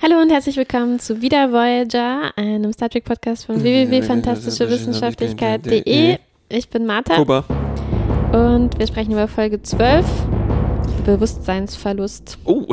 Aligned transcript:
Hallo 0.00 0.20
und 0.22 0.30
herzlich 0.30 0.56
willkommen 0.56 1.00
zu 1.00 1.20
Wieder 1.22 1.50
Voyager, 1.50 2.30
einem 2.36 2.72
Star 2.72 2.88
Trek 2.88 3.04
Podcast 3.04 3.46
von 3.46 3.60
www.fantastischewissenschaftlichkeit.de. 3.62 6.18
Ich 6.48 6.68
bin 6.68 6.86
Martha 6.86 7.16
Kuba. 7.16 7.44
und 8.32 8.78
wir 8.78 8.86
sprechen 8.86 9.10
über 9.12 9.26
Folge 9.26 9.60
12, 9.60 10.06
Bewusstseinsverlust. 11.04 12.38
Oh, 12.44 12.64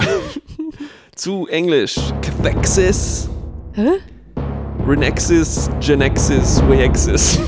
zu 1.16 1.48
Englisch. 1.48 1.96
Cathexis, 2.22 3.28
Hä? 3.74 3.88
Renexis, 4.88 5.68
Genexis, 5.82 6.62
Wayexis. 6.68 7.40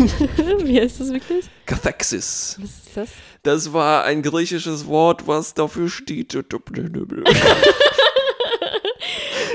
Wie 0.63 0.81
heißt 0.81 1.01
das 1.01 1.13
wirklich? 1.13 1.45
Cathexis. 1.67 2.57
Was 2.59 2.69
ist 2.71 2.97
das? 2.97 3.09
Das 3.43 3.71
war 3.73 4.05
ein 4.05 4.23
griechisches 4.23 4.87
Wort, 4.87 5.27
was 5.27 5.53
dafür 5.53 5.87
steht. 5.87 6.33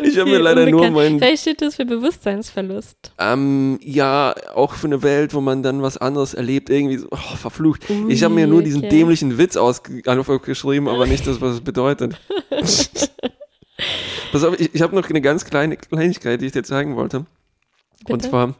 Ich 0.13 0.19
habe 0.19 0.31
mir 0.31 0.39
leider 0.39 0.67
nur 0.67 0.83
unbekannt. 0.83 0.95
mein 0.95 1.19
Vielleicht 1.19 1.43
steht 1.43 1.63
das 1.63 1.77
für 1.77 1.85
Bewusstseinsverlust. 1.85 3.13
Ähm, 3.19 3.79
ja, 3.83 4.35
auch 4.55 4.75
für 4.75 4.87
eine 4.87 5.03
Welt, 5.03 5.35
wo 5.35 5.41
man 5.41 5.63
dann 5.63 5.83
was 5.83 5.97
anderes 5.97 6.35
erlebt, 6.35 6.71
irgendwie 6.71 6.99
so, 6.99 7.09
oh, 7.11 7.17
verflucht. 7.17 7.85
ich 8.09 8.23
habe 8.23 8.35
mir 8.35 8.47
nur 8.47 8.63
diesen 8.63 8.85
okay. 8.85 8.91
dämlichen 8.91 9.39
Witz 9.39 9.57
aufgeschrieben, 9.57 10.89
aber 10.89 11.07
nicht 11.07 11.27
das, 11.27 11.41
was 11.41 11.55
es 11.55 11.61
bedeutet. 11.61 12.21
Pass 14.33 14.45
auf, 14.45 14.59
ich, 14.59 14.75
ich 14.75 14.83
habe 14.83 14.95
noch 14.95 15.09
eine 15.09 15.21
ganz 15.21 15.45
kleine 15.45 15.77
Kleinigkeit, 15.77 16.41
die 16.41 16.47
ich 16.47 16.53
dir 16.53 16.63
zeigen 16.63 16.97
wollte. 16.97 17.19
Und 17.19 17.27
Bitte? 18.07 18.31
zwar, 18.31 18.55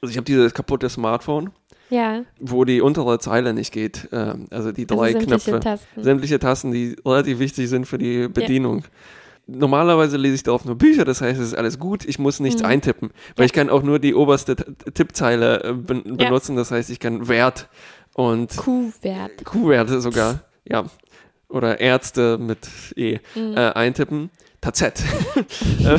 also 0.00 0.10
ich 0.10 0.16
habe 0.16 0.24
dieses 0.24 0.54
kaputte 0.54 0.88
Smartphone, 0.88 1.50
Ja, 1.90 2.24
wo 2.40 2.64
die 2.64 2.80
untere 2.80 3.18
Zeile 3.18 3.52
nicht 3.52 3.72
geht. 3.72 4.08
Ähm, 4.12 4.46
also 4.50 4.72
die 4.72 4.86
also 4.88 4.96
drei 4.96 5.12
sämtliche 5.12 5.50
Knöpfe. 5.50 5.60
Tasten. 5.60 6.02
Sämtliche 6.02 6.38
Tasten, 6.38 6.72
die 6.72 6.96
relativ 7.04 7.38
wichtig 7.38 7.68
sind 7.68 7.86
für 7.86 7.98
die 7.98 8.28
Bedienung. 8.28 8.84
Normalerweise 9.46 10.16
lese 10.16 10.36
ich 10.36 10.42
darauf 10.42 10.64
nur 10.64 10.74
Bücher, 10.76 11.04
das 11.04 11.20
heißt, 11.20 11.38
es 11.38 11.48
ist 11.48 11.54
alles 11.54 11.78
gut, 11.78 12.04
ich 12.06 12.18
muss 12.18 12.40
nichts 12.40 12.62
Mhm. 12.62 12.68
eintippen, 12.68 13.10
weil 13.36 13.44
Ja. 13.44 13.46
ich 13.46 13.52
kann 13.52 13.68
auch 13.68 13.82
nur 13.82 13.98
die 13.98 14.14
oberste 14.14 14.56
Tippzeile 14.56 15.62
äh, 15.64 15.72
ben 15.74 16.02
Ja. 16.06 16.12
benutzen, 16.28 16.56
das 16.56 16.70
heißt, 16.70 16.88
ich 16.90 16.98
kann 16.98 17.28
Wert 17.28 17.68
und 18.14 18.56
Q-Wert. 18.56 19.44
Q-Werte 19.44 20.00
sogar, 20.00 20.40
ja, 20.64 20.84
oder 21.48 21.78
Ärzte 21.80 22.38
mit 22.38 22.68
E 22.96 23.18
Mhm. 23.34 23.54
äh, 23.56 23.72
eintippen, 23.72 24.30
Tazett. 24.60 25.02
Äh, 25.84 25.98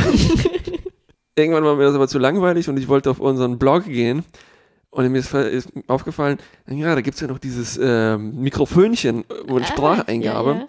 Irgendwann 1.37 1.65
war 1.65 1.75
mir 1.75 1.83
das 1.83 1.95
aber 1.95 2.07
zu 2.07 2.17
langweilig 2.17 2.69
und 2.69 2.77
ich 2.77 2.87
wollte 2.87 3.09
auf 3.11 3.19
unseren 3.19 3.59
Blog 3.59 3.83
gehen 3.85 4.23
und 4.89 5.11
mir 5.11 5.19
ist, 5.19 5.67
aufgefallen, 5.87 6.37
ja, 6.67 6.95
da 6.95 7.01
gibt 7.01 7.15
es 7.15 7.21
ja 7.21 7.27
noch 7.27 7.39
dieses 7.39 7.77
ähm, 7.81 8.39
Mikrofönchen 8.39 9.23
und 9.47 9.63
Ah, 9.63 9.67
Spracheingabe. 9.67 10.49
Ja, 10.51 10.55
ja. 10.59 10.65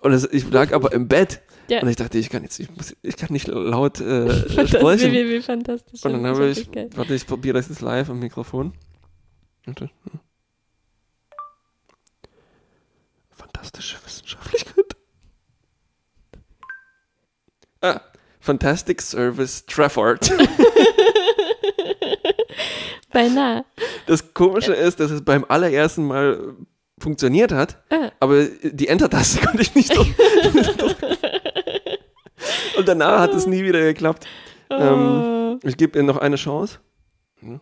Und 0.00 0.12
es, 0.12 0.28
ich 0.30 0.50
lag 0.50 0.72
aber 0.74 0.92
im 0.92 1.08
Bett 1.08 1.40
Ja. 1.70 1.80
und 1.82 1.88
ich 1.88 1.96
dachte, 1.96 2.18
ich 2.18 2.28
kann 2.30 2.42
jetzt, 2.42 2.58
ich, 2.58 2.68
muss, 2.76 2.94
ich 3.02 3.16
kann 3.16 3.32
nicht 3.32 3.46
laut 3.46 4.00
äh, 4.00 4.26
Das 4.56 4.68
sprechen. 4.70 5.12
www.fantastische 5.12 6.06
Und 6.08 6.14
dann 6.14 6.26
habe 6.26 6.48
ich, 6.48 6.68
warte, 6.96 7.14
ich 7.14 7.26
probiere 7.26 7.54
das 7.58 7.68
jetzt 7.68 7.80
live 7.80 8.10
am 8.10 8.18
Mikrofon. 8.18 8.72
Fantastische 13.30 13.96
Wissenschaftlichkeit. 14.04 14.96
Ah, 17.82 18.00
Fantastic 18.40 19.00
Service 19.00 19.64
Trafford. 19.66 20.30
Beinahe. 23.12 23.64
Das 24.06 24.34
Komische 24.34 24.72
ist, 24.74 25.00
dass 25.00 25.10
es 25.10 25.24
beim 25.24 25.44
allerersten 25.48 26.04
Mal 26.06 26.54
funktioniert 26.98 27.52
hat, 27.52 27.82
Ah. 27.90 28.10
aber 28.20 28.44
die 28.44 28.88
Enter-Taste 28.88 29.40
konnte 29.46 29.62
ich 29.62 29.74
nicht 29.74 29.96
drücken. 29.96 30.14
Und 32.80 32.88
danach 32.88 33.20
hat 33.20 33.34
es 33.34 33.46
nie 33.46 33.62
wieder 33.62 33.80
geklappt. 33.80 34.26
Ähm, 34.70 35.58
Oh. 35.62 35.68
ich 35.68 35.76
gebe 35.76 35.98
ihr 35.98 36.02
noch 36.02 36.16
eine 36.16 36.36
Chance. 36.36 36.78
Hm. 37.40 37.60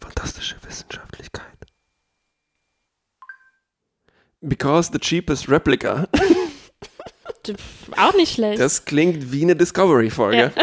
Fantastische 0.00 0.56
Wissenschaftlichkeit. 0.64 1.44
Because 4.40 4.90
the 4.92 4.98
cheapest 5.00 5.48
replica. 5.48 6.06
Auch 7.96 8.14
nicht 8.14 8.34
schlecht. 8.34 8.60
Das 8.60 8.84
klingt 8.84 9.32
wie 9.32 9.42
eine 9.42 9.56
Discovery-Folge. 9.56 10.52
Ja. 10.56 10.62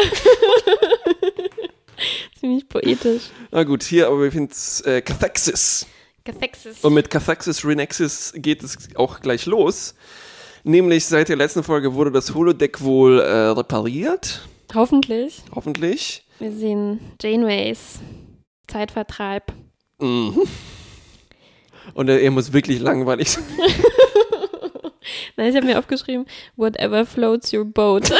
Ziemlich 2.40 2.68
poetisch. 2.68 3.24
Na 3.50 3.62
gut, 3.64 3.82
hier 3.82 4.06
aber 4.08 4.22
wir 4.22 4.32
finden 4.32 4.50
es 4.52 4.80
äh, 4.80 5.00
Cathexis. 5.02 5.86
Cathexis. 6.24 6.80
Und 6.82 6.94
mit 6.94 7.10
Cathexis 7.10 7.64
Renexis 7.64 8.32
geht 8.36 8.62
es 8.62 8.78
auch 8.96 9.20
gleich 9.20 9.46
los. 9.46 9.94
Nämlich 10.64 11.06
seit 11.06 11.28
der 11.28 11.36
letzten 11.36 11.62
Folge 11.62 11.94
wurde 11.94 12.12
das 12.12 12.34
Holodeck 12.34 12.82
wohl 12.82 13.18
äh, 13.18 13.48
repariert. 13.48 14.48
Hoffentlich. 14.74 15.42
Hoffentlich. 15.54 16.24
Wir 16.38 16.52
sehen 16.52 17.00
Janeways 17.20 17.98
Zeitvertreib. 18.68 19.52
Mhm. 20.00 20.38
Und 21.94 22.08
er, 22.08 22.20
er 22.22 22.30
muss 22.30 22.52
wirklich 22.52 22.80
langweilig 22.80 23.30
sein. 23.30 23.44
Nein, 25.36 25.50
ich 25.50 25.56
habe 25.56 25.66
mir 25.66 25.78
aufgeschrieben, 25.78 26.26
whatever 26.56 27.04
floats 27.04 27.52
your 27.52 27.64
boat. 27.64 28.10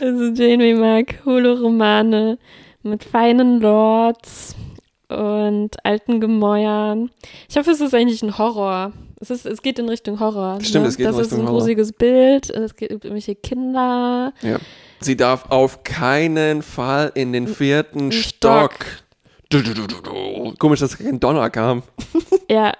also 0.00 0.24
Janeway 0.32 0.74
mag 0.74 1.24
Holoromane 1.24 2.38
mit 2.82 3.04
feinen 3.04 3.60
Lords 3.60 4.56
und 5.08 5.84
alten 5.84 6.20
Gemäuern. 6.20 7.10
Ich 7.48 7.56
hoffe, 7.56 7.70
es 7.70 7.80
ist 7.80 7.94
eigentlich 7.94 8.22
ein 8.22 8.36
Horror. 8.38 8.92
Es, 9.20 9.28
ist, 9.30 9.44
es 9.44 9.60
geht 9.60 9.78
in 9.78 9.88
Richtung 9.88 10.18
Horror. 10.18 10.58
Stimmt, 10.62 10.84
ne? 10.84 10.88
es 10.88 10.96
geht 10.96 11.06
in 11.06 11.12
Das 11.12 11.20
ist 11.20 11.26
Richtung 11.26 11.40
ein 11.40 11.46
Horror. 11.46 11.58
gruseliges 11.58 11.92
Bild. 11.92 12.48
Es 12.50 12.74
gibt 12.74 12.90
irgendwelche 12.90 13.34
Kinder. 13.34 14.32
Ja. 14.40 14.58
Sie 15.00 15.16
darf 15.16 15.50
auf 15.50 15.84
keinen 15.84 16.62
Fall 16.62 17.12
in 17.14 17.32
den 17.32 17.46
vierten 17.46 18.12
Stock. 18.12 18.72
Stock. 18.72 18.86
Du, 19.50 19.62
du, 19.62 19.74
du, 19.74 19.86
du. 19.86 20.54
Komisch, 20.58 20.80
dass 20.80 20.96
kein 20.96 21.20
Donner 21.20 21.50
kam. 21.50 21.82
Ja. 22.48 22.72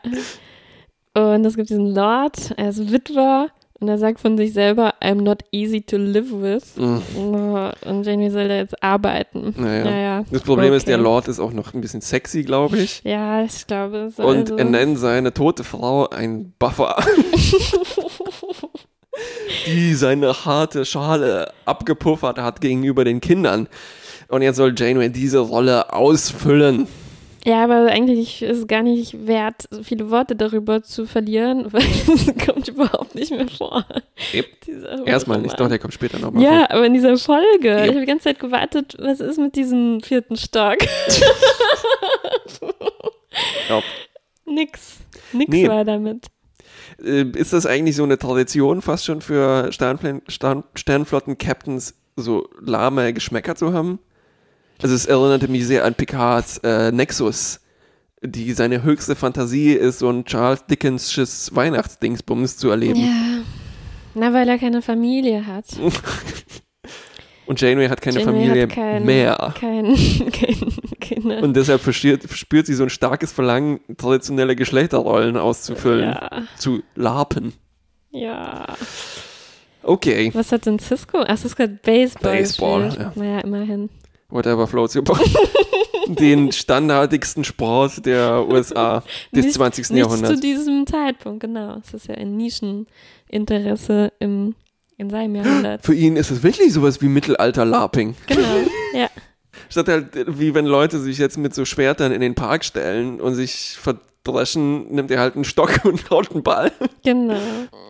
Und 1.14 1.44
es 1.44 1.56
gibt 1.56 1.68
diesen 1.70 1.94
Lord, 1.94 2.52
er 2.56 2.68
ist 2.70 2.90
Witwer 2.90 3.48
und 3.80 3.88
er 3.88 3.98
sagt 3.98 4.20
von 4.20 4.36
sich 4.36 4.52
selber, 4.52 4.94
I'm 5.02 5.22
not 5.22 5.38
easy 5.52 5.80
to 5.80 5.96
live 5.96 6.30
with. 6.30 6.76
Mhm. 6.76 7.02
Und 7.16 8.04
Janeway 8.04 8.30
soll 8.30 8.48
da 8.48 8.56
jetzt 8.56 8.82
arbeiten. 8.82 9.54
Naja. 9.56 9.84
Naja. 9.84 10.24
Das 10.30 10.42
Problem 10.42 10.74
ist, 10.74 10.86
der 10.86 10.96
Okay. 10.96 11.04
Lord 11.04 11.28
ist 11.28 11.40
auch 11.40 11.52
noch 11.52 11.72
ein 11.72 11.80
bisschen 11.80 12.02
sexy, 12.02 12.42
glaube 12.42 12.78
ich. 12.78 13.00
Ja, 13.04 13.42
ich 13.42 13.66
glaube, 13.66 14.08
es 14.08 14.18
Und 14.18 14.36
also 14.50 14.56
er 14.56 14.64
nennt 14.66 14.98
seine 14.98 15.32
tote 15.32 15.64
Frau 15.64 16.08
ein 16.10 16.52
Buffer, 16.58 16.96
die 19.66 19.94
seine 19.94 20.44
harte 20.44 20.84
Schale 20.84 21.52
abgepuffert 21.64 22.38
hat 22.38 22.60
gegenüber 22.60 23.04
den 23.04 23.20
Kindern. 23.20 23.68
Und 24.28 24.42
jetzt 24.42 24.56
soll 24.56 24.74
Janeway 24.76 25.08
diese 25.08 25.38
Rolle 25.38 25.92
ausfüllen. 25.92 26.86
Ja, 27.44 27.64
aber 27.64 27.86
eigentlich 27.90 28.42
ist 28.42 28.58
es 28.58 28.66
gar 28.66 28.82
nicht 28.82 29.26
wert, 29.26 29.66
so 29.70 29.82
viele 29.82 30.10
Worte 30.10 30.36
darüber 30.36 30.82
zu 30.82 31.06
verlieren, 31.06 31.66
weil 31.72 31.82
es 31.82 32.26
kommt 32.46 32.68
überhaupt 32.68 33.14
nicht 33.14 33.30
mehr 33.30 33.48
vor. 33.48 33.84
Yep. 34.34 34.46
Erstmal 35.06 35.40
nicht, 35.40 35.58
doch, 35.58 35.68
der 35.68 35.78
kommt 35.78 35.94
später 35.94 36.18
nochmal. 36.18 36.42
Ja, 36.42 36.70
aber 36.70 36.84
in 36.86 36.92
dieser 36.94 37.16
Folge. 37.16 37.68
Yep. 37.70 37.82
Ich 37.84 37.88
habe 37.90 38.00
die 38.00 38.06
ganze 38.06 38.24
Zeit 38.24 38.40
gewartet, 38.40 38.96
was 38.98 39.20
ist 39.20 39.38
mit 39.38 39.56
diesem 39.56 40.00
vierten 40.02 40.36
Stock? 40.36 40.76
Ja. 43.68 43.80
Nix. 44.46 44.98
Nix 45.32 45.50
Nee. 45.50 45.68
war 45.68 45.84
damit. 45.84 46.26
Äh, 47.02 47.22
Ist 47.36 47.52
das 47.52 47.66
eigentlich 47.66 47.96
so 47.96 48.02
eine 48.02 48.18
Tradition 48.18 48.82
fast 48.82 49.04
schon 49.04 49.20
für 49.20 49.72
Sternplan 49.72 50.22
Stern 50.28 50.64
Sternflotten-Captains, 50.74 51.94
so 52.16 52.48
lahme 52.60 53.12
Geschmäcker 53.12 53.54
zu 53.54 53.72
haben? 53.72 54.00
Also 54.82 54.94
es 54.94 55.06
erinnerte 55.06 55.48
mich 55.48 55.66
sehr 55.66 55.84
an 55.84 55.94
Picards 55.94 56.58
äh, 56.58 56.90
Nexus, 56.90 57.60
die 58.22 58.52
seine 58.52 58.82
höchste 58.82 59.14
Fantasie 59.14 59.72
ist, 59.72 59.98
so 59.98 60.08
ein 60.08 60.24
Charles 60.24 60.64
Dickensches 60.66 61.54
Weihnachtsdingsbums 61.54 62.56
zu 62.56 62.70
erleben. 62.70 63.00
Ja. 63.00 63.42
Na, 64.14 64.32
weil 64.32 64.48
er 64.48 64.58
keine 64.58 64.82
Familie 64.82 65.46
hat. 65.46 65.66
Und 67.46 67.60
Janeway 67.60 67.88
hat 67.88 68.00
keine 68.00 68.20
Janeway 68.20 68.44
Familie 68.44 68.62
hat 68.62 68.70
kein, 68.70 69.04
mehr. 69.04 69.54
Kein, 69.58 69.84
kein, 70.32 70.72
keine. 71.00 71.42
Und 71.42 71.56
deshalb 71.56 71.80
verspürt, 71.80 72.22
verspürt 72.22 72.66
sie 72.66 72.74
so 72.74 72.84
ein 72.84 72.90
starkes 72.90 73.32
Verlangen, 73.32 73.80
traditionelle 73.98 74.54
Geschlechterrollen 74.54 75.36
auszufüllen, 75.36 76.10
ja. 76.12 76.42
zu 76.56 76.82
larpen. 76.94 77.52
Ja. 78.12 78.66
Okay, 79.82 80.30
Was 80.32 80.52
hat 80.52 80.66
denn 80.66 80.78
Cisco? 80.78 81.24
Ach, 81.26 81.36
Cisco 81.36 81.64
hat 81.64 81.82
Baseball. 81.82 82.36
Baseball, 82.36 82.84
gespielt. 82.84 83.10
ja. 83.16 83.22
Naja, 83.22 83.40
immerhin. 83.40 83.88
Whatever 84.30 84.66
floats 84.66 84.94
your 84.96 85.02
boat. 85.02 85.20
Den 86.06 86.50
standardigsten 86.50 87.44
Sport 87.44 88.04
der 88.04 88.44
USA 88.48 89.04
des 89.32 89.44
Nicht- 89.46 89.54
20. 89.54 89.90
Nicht 89.90 89.98
Jahrhunderts. 90.00 90.34
zu 90.34 90.40
diesem 90.40 90.86
Zeitpunkt, 90.86 91.40
genau. 91.40 91.76
Es 91.84 91.94
ist 91.94 92.08
ja 92.08 92.16
ein 92.16 92.36
Nischeninteresse 92.36 94.12
im, 94.18 94.54
in 94.96 95.10
seinem 95.10 95.36
Jahrhundert. 95.36 95.84
Für 95.84 95.94
ihn 95.94 96.16
ist 96.16 96.30
es 96.30 96.42
wirklich 96.42 96.72
sowas 96.72 97.00
wie 97.00 97.06
Mittelalter-Larping. 97.08 98.16
Genau, 98.26 98.48
ja. 98.94 99.08
Statt 99.68 99.88
halt, 99.88 100.06
wie 100.38 100.54
wenn 100.54 100.66
Leute 100.66 100.98
sich 100.98 101.18
jetzt 101.18 101.38
mit 101.38 101.54
so 101.54 101.64
Schwertern 101.64 102.12
in 102.12 102.20
den 102.20 102.34
Park 102.34 102.64
stellen 102.64 103.20
und 103.20 103.34
sich 103.34 103.76
ver 103.80 103.96
dreschen, 104.22 104.92
nimmt 104.92 105.10
er 105.10 105.18
halt 105.20 105.34
einen 105.34 105.44
Stock 105.44 105.80
und 105.84 106.10
haut 106.10 106.30
einen 106.32 106.42
Ball. 106.42 106.72
Genau. 107.04 107.38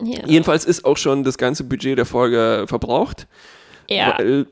Ja. 0.04 0.26
Jedenfalls 0.26 0.64
ist 0.64 0.84
auch 0.84 0.96
schon 0.96 1.24
das 1.24 1.38
ganze 1.38 1.64
Budget 1.64 1.98
der 1.98 2.06
Folge 2.06 2.66
verbraucht. 2.68 3.26
Ja. 3.90 4.14
Weil 4.18 4.46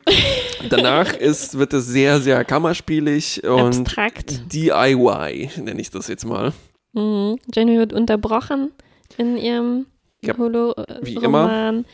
danach 0.69 1.12
ist, 1.14 1.58
wird 1.58 1.73
es 1.73 1.87
sehr, 1.87 2.20
sehr 2.20 2.44
kammerspielig 2.44 3.44
und 3.44 3.79
Abstrakt. 3.88 4.52
DIY, 4.52 5.50
nenne 5.62 5.81
ich 5.81 5.90
das 5.90 6.08
jetzt 6.08 6.25
mal. 6.25 6.52
Mhm. 6.93 7.38
Janeway 7.55 7.79
wird 7.79 7.93
unterbrochen 7.93 8.73
in 9.17 9.37
ihrem 9.37 9.87
Ja, 10.23 10.35
wie 10.37 10.38
Holo-Roman. 11.17 11.85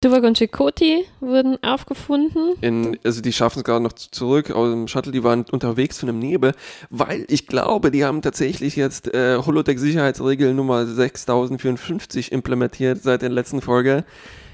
Tuvok 0.00 0.22
und 0.22 0.38
Chakotay 0.38 1.04
wurden 1.18 1.60
aufgefunden. 1.60 2.54
In, 2.60 2.96
also 3.02 3.20
die 3.20 3.32
schaffen 3.32 3.58
es 3.58 3.64
gerade 3.64 3.82
noch 3.82 3.92
zu- 3.94 4.08
zurück 4.12 4.52
aus 4.52 4.70
dem 4.70 4.86
Shuttle, 4.86 5.10
die 5.10 5.24
waren 5.24 5.44
unterwegs 5.50 5.98
von 5.98 6.08
einem 6.08 6.20
Nebel, 6.20 6.52
weil 6.88 7.24
ich 7.28 7.48
glaube, 7.48 7.90
die 7.90 8.04
haben 8.04 8.22
tatsächlich 8.22 8.76
jetzt 8.76 9.12
äh, 9.12 9.38
Holodeck-Sicherheitsregel 9.44 10.54
Nummer 10.54 10.86
6054 10.86 12.30
implementiert 12.30 13.02
seit 13.02 13.22
der 13.22 13.30
letzten 13.30 13.60
Folge. 13.60 14.04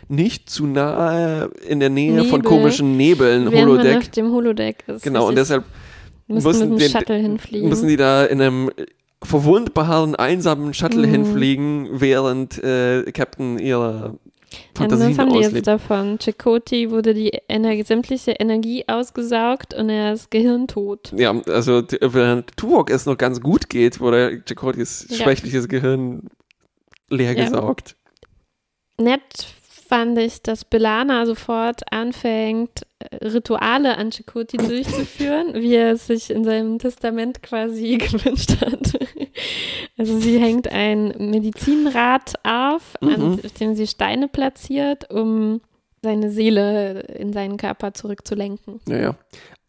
Nicht 0.09 0.51
zu 0.51 0.67
nahe 0.67 1.51
in 1.69 1.81
der 1.81 1.89
Nähe 1.91 2.25
von 2.25 2.41
Nebel, 2.41 2.43
komischen 2.43 2.97
Nebeln 2.97 3.51
Während 3.51 3.55
man 3.55 3.79
Holodeck. 3.79 3.97
auf 3.99 4.09
dem 4.11 4.33
Holodeck 4.33 4.85
ist. 4.87 5.03
Genau, 5.03 5.29
und 5.29 5.37
deshalb 5.37 5.65
müssen 6.27 6.45
müssen 6.47 6.71
mit 6.71 6.81
dem 6.83 6.91
Shuttle 6.91 7.17
hinfliegen. 7.17 7.69
müssen 7.69 7.89
die 7.89 7.97
da 7.97 8.25
in 8.25 8.41
einem 8.41 8.71
verwundbaren, 9.23 10.15
einsamen 10.17 10.75
Shuttle 10.75 11.07
Mhm. 11.07 11.11
hinfliegen, 11.13 11.89
während 11.93 12.63
äh, 12.63 13.11
Captain 13.13 13.59
ihre 13.59 14.19
Ja, 14.53 14.87
das 14.87 14.91
Fantasien 15.01 15.19
haben 15.19 15.31
die 15.33 15.37
jetzt 15.39 15.47
auslebt. 15.49 15.67
davon. 15.67 16.19
Chakotay 16.19 16.91
wurde 16.91 17.15
die 17.15 17.33
Ener 17.49 17.83
sämtliche 17.85 18.33
Energie 18.33 18.85
ausgesaugt 18.87 19.75
und 19.75 19.89
er 19.89 20.13
ist 20.13 20.31
gehirntot. 20.31 21.13
Ja, 21.17 21.35
also 21.49 21.83
während 22.01 22.57
Tuvok 22.57 22.91
es 22.91 23.07
noch 23.07 23.17
ganz 23.19 23.41
gut 23.41 23.69
geht, 23.71 23.99
wurde 24.01 24.43
Chakotys 24.47 25.07
Ja. 25.09 25.17
schwächliches 25.25 25.69
Gehirn 25.69 26.29
leer 27.11 27.33
Ja. 27.37 27.45
gesaugt. 27.45 27.97
Nett 29.01 29.47
fand 29.95 30.19
ich, 30.19 30.43
dass 30.43 30.65
Belana 30.65 31.25
sofort 31.25 31.83
anfängt, 31.93 32.83
äh, 32.99 33.27
Rituale 33.27 33.97
an 33.97 34.11
Chakotay 34.11 34.57
durchzuführen, 34.57 35.55
wie 35.55 35.75
er 35.75 35.93
es 35.93 36.09
sich 36.09 36.31
in 36.31 36.43
seinem 36.45 36.79
Testament 36.81 37.43
quasi 37.45 37.99
gewünscht 37.99 38.57
hat. 38.61 38.93
Also 39.97 40.19
sie 40.19 40.41
hängt 40.41 40.67
ein 40.71 41.15
Medizinrad 41.19 42.35
auf, 42.43 42.95
an 43.01 43.33
Mhm. 43.33 43.41
dem 43.61 43.75
sie 43.77 43.87
Steine 43.87 44.27
platziert, 44.27 45.13
um 45.13 45.61
seine 46.03 46.31
Seele 46.31 47.01
in 47.03 47.33
seinen 47.33 47.57
Körper 47.57 47.95
zurückzulenken. 47.95 48.81
Ja, 48.89 48.97
ja. 48.99 49.15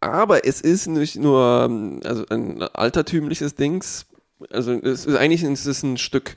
Aber 0.00 0.44
es 0.44 0.60
ist 0.60 0.86
nicht 0.88 1.16
nur 1.16 1.70
also 2.04 2.26
ein 2.30 2.62
altertümliches 2.62 3.54
Dings. 3.54 4.06
Also 4.50 4.72
es 4.72 5.06
ist 5.06 5.16
eigentlich 5.16 5.44
es 5.44 5.66
ist 5.66 5.82
ein 5.84 5.96
Stück 5.96 6.36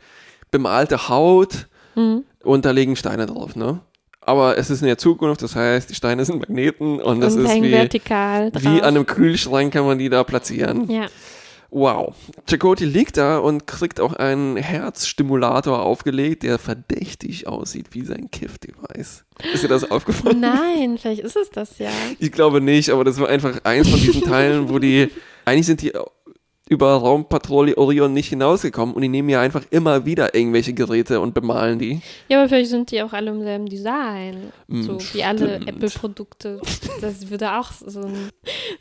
bemalte 0.52 1.10
Haut 1.10 1.68
Mhm. 2.00 2.24
und 2.44 2.66
da 2.66 2.72
liegen 2.72 2.96
Steine 2.96 3.26
drauf, 3.26 3.56
ne? 3.56 3.80
Aber 4.22 4.58
es 4.58 4.70
ist 4.70 4.82
in 4.82 4.88
der 4.88 4.98
Zukunft, 4.98 5.42
das 5.42 5.56
heißt, 5.56 5.90
die 5.90 5.96
Steine 5.96 6.24
sind 6.24 6.40
Magneten 6.40 7.02
und 7.02 7.20
das 7.22 7.36
und 7.36 7.46
ist 7.46 7.62
wie, 7.62 7.72
vertikal 7.72 8.52
drauf. 8.52 8.64
wie 8.64 8.82
an 8.82 8.96
einem 8.96 9.06
Kühlschrank 9.06 9.74
kann 9.74 9.86
man 9.86 9.98
die 9.98 10.10
da 10.10 10.24
platzieren. 10.24 10.90
Ja, 10.90 11.08
Wow. 11.72 12.16
Chakotay 12.48 12.86
liegt 12.86 13.18
da 13.18 13.38
und 13.38 13.68
kriegt 13.68 14.00
auch 14.00 14.14
einen 14.14 14.58
Herzstimulator 14.58 15.84
aufgelegt, 15.84 16.42
der 16.44 16.58
verdächtig 16.58 17.48
aussieht 17.48 17.88
wie 17.92 18.04
sein 18.04 18.32
Kiff-Device. 18.32 19.24
Ist 19.54 19.64
dir 19.64 19.68
das 19.68 19.90
aufgefallen? 19.90 20.40
nein, 20.40 20.98
vielleicht 20.98 21.22
ist 21.22 21.36
es 21.36 21.52
das 21.52 21.78
ja. 21.78 21.92
Ich 22.18 22.32
glaube 22.32 22.60
nicht, 22.60 22.90
aber 22.90 23.04
das 23.04 23.20
war 23.20 23.30
einfach 23.30 23.64
eins 23.66 23.88
von 23.88 24.00
diesen 24.00 24.24
Teilen, 24.24 24.70
wo 24.70 24.80
die, 24.80 25.10
eigentlich 25.46 25.68
sind 25.68 25.82
die 25.84 25.94
über 26.70 26.94
Raumpatrouille 26.94 27.78
Orion 27.78 28.14
nicht 28.14 28.30
hinausgekommen 28.30 28.94
und 28.94 29.02
die 29.02 29.10
nehmen 29.10 29.28
ja 29.28 29.42
einfach 29.42 29.64
immer 29.72 30.06
wieder 30.06 30.36
irgendwelche 30.36 30.74
Geräte 30.74 31.20
und 31.20 31.34
bemalen 31.34 31.80
die. 31.80 32.02
Ja, 32.30 32.40
aber 32.40 32.48
vielleicht 32.48 32.70
sind 32.70 32.92
die 32.92 33.02
auch 33.02 33.12
alle 33.12 33.32
im 33.32 33.42
selben 33.42 33.66
Design. 33.66 34.54
Hm, 34.70 34.84
so 34.84 35.00
wie 35.14 35.24
alle 35.24 35.56
stimmt. 35.56 35.70
Apple-Produkte. 35.70 36.62
Das 37.02 37.30
würde 37.30 37.58
auch 37.58 37.72
so 37.72 38.02
ein, 38.02 38.30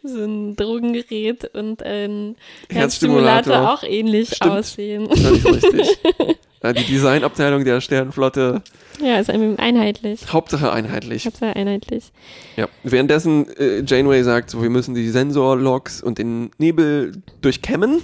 so 0.02 0.22
ein 0.22 0.54
Drogengerät 0.54 1.54
und 1.54 1.82
ein 1.82 2.36
Herzstimulator. 2.68 3.54
Herzstimulator 3.54 3.72
auch 3.72 3.82
ähnlich 3.82 4.34
Stimmt. 4.36 4.52
aussehen. 4.52 5.08
Völlig 5.08 5.44
richtig. 5.44 5.98
Ja, 6.62 6.72
die 6.72 6.84
Designabteilung 6.84 7.64
der 7.64 7.80
Sternenflotte, 7.80 8.62
Ja, 9.00 9.20
ist 9.20 9.30
einheitlich. 9.30 10.32
Hauptsache 10.32 10.72
einheitlich. 10.72 11.24
Hauptsache 11.24 11.54
einheitlich. 11.54 12.10
Ja. 12.56 12.68
Währenddessen 12.82 13.48
äh, 13.56 13.82
Janeway 13.86 14.22
sagt, 14.24 14.50
so, 14.50 14.60
wir 14.62 14.70
müssen 14.70 14.94
die 14.94 15.08
Sensorlogs 15.08 16.02
und 16.02 16.18
den 16.18 16.50
Nebel 16.58 17.22
durchkämmen, 17.42 18.02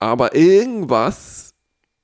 aber 0.00 0.34
irgendwas 0.34 1.54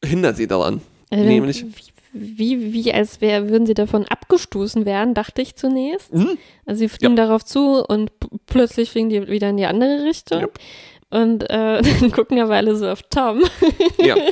hindert 0.02 0.36
sie 0.36 0.46
daran. 0.46 0.80
Also, 1.10 1.24
Nämlich- 1.24 1.66
wie, 2.12 2.72
wie, 2.72 2.92
als 2.92 3.20
wär, 3.20 3.48
würden 3.50 3.66
sie 3.66 3.74
davon 3.74 4.04
abgestoßen 4.04 4.84
werden, 4.84 5.14
dachte 5.14 5.42
ich 5.42 5.54
zunächst. 5.54 6.10
Hm? 6.12 6.38
Also 6.66 6.80
sie 6.80 6.88
fliegen 6.88 7.14
darauf 7.14 7.44
zu 7.44 7.84
und 7.86 8.10
plötzlich 8.46 8.90
fliegen 8.90 9.10
die 9.10 9.28
wieder 9.28 9.50
in 9.50 9.56
die 9.56 9.66
andere 9.66 10.02
Richtung. 10.04 10.40
Yep. 10.40 10.58
Und 11.10 11.42
äh, 11.50 11.82
dann 12.00 12.12
gucken 12.12 12.40
aber 12.40 12.54
alle 12.54 12.76
so 12.76 12.88
auf 12.88 13.02
Tom. 13.10 13.42
Ja. 13.98 14.16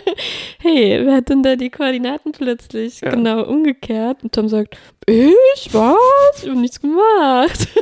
Hey, 0.61 1.01
wer 1.05 1.15
hat 1.17 1.29
denn 1.29 1.45
da 1.45 1.55
die 1.55 1.71
Koordinaten 1.71 2.33
plötzlich 2.33 3.01
Ja. 3.01 3.11
genau 3.11 3.45
umgekehrt? 3.45 4.25
Und 4.25 4.33
Tom 4.35 4.49
sagt, 4.49 4.77
ich? 5.07 5.69
Was? 5.73 6.43
Ich 6.43 6.49
hab 6.49 6.57
nichts 6.57 6.81
gemacht. 6.81 7.69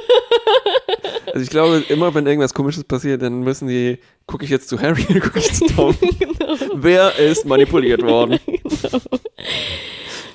Also 1.26 1.40
ich 1.40 1.50
glaube, 1.50 1.82
immer 1.88 2.14
wenn 2.14 2.26
irgendwas 2.26 2.54
komisches 2.54 2.84
passiert, 2.84 3.20
dann 3.20 3.40
müssen 3.40 3.69
die, 3.69 3.98
gucke 4.26 4.44
ich 4.44 4.50
jetzt 4.50 4.69
zu 4.69 4.81
Harry 4.81 5.04
oder 5.10 5.20
gucke 5.20 5.38
ich 5.40 5.52
zu 5.52 5.66
Tom? 5.66 5.94
Wer 6.75 7.19
ist 7.19 7.44
manipuliert 7.44 8.02
worden? 8.02 8.38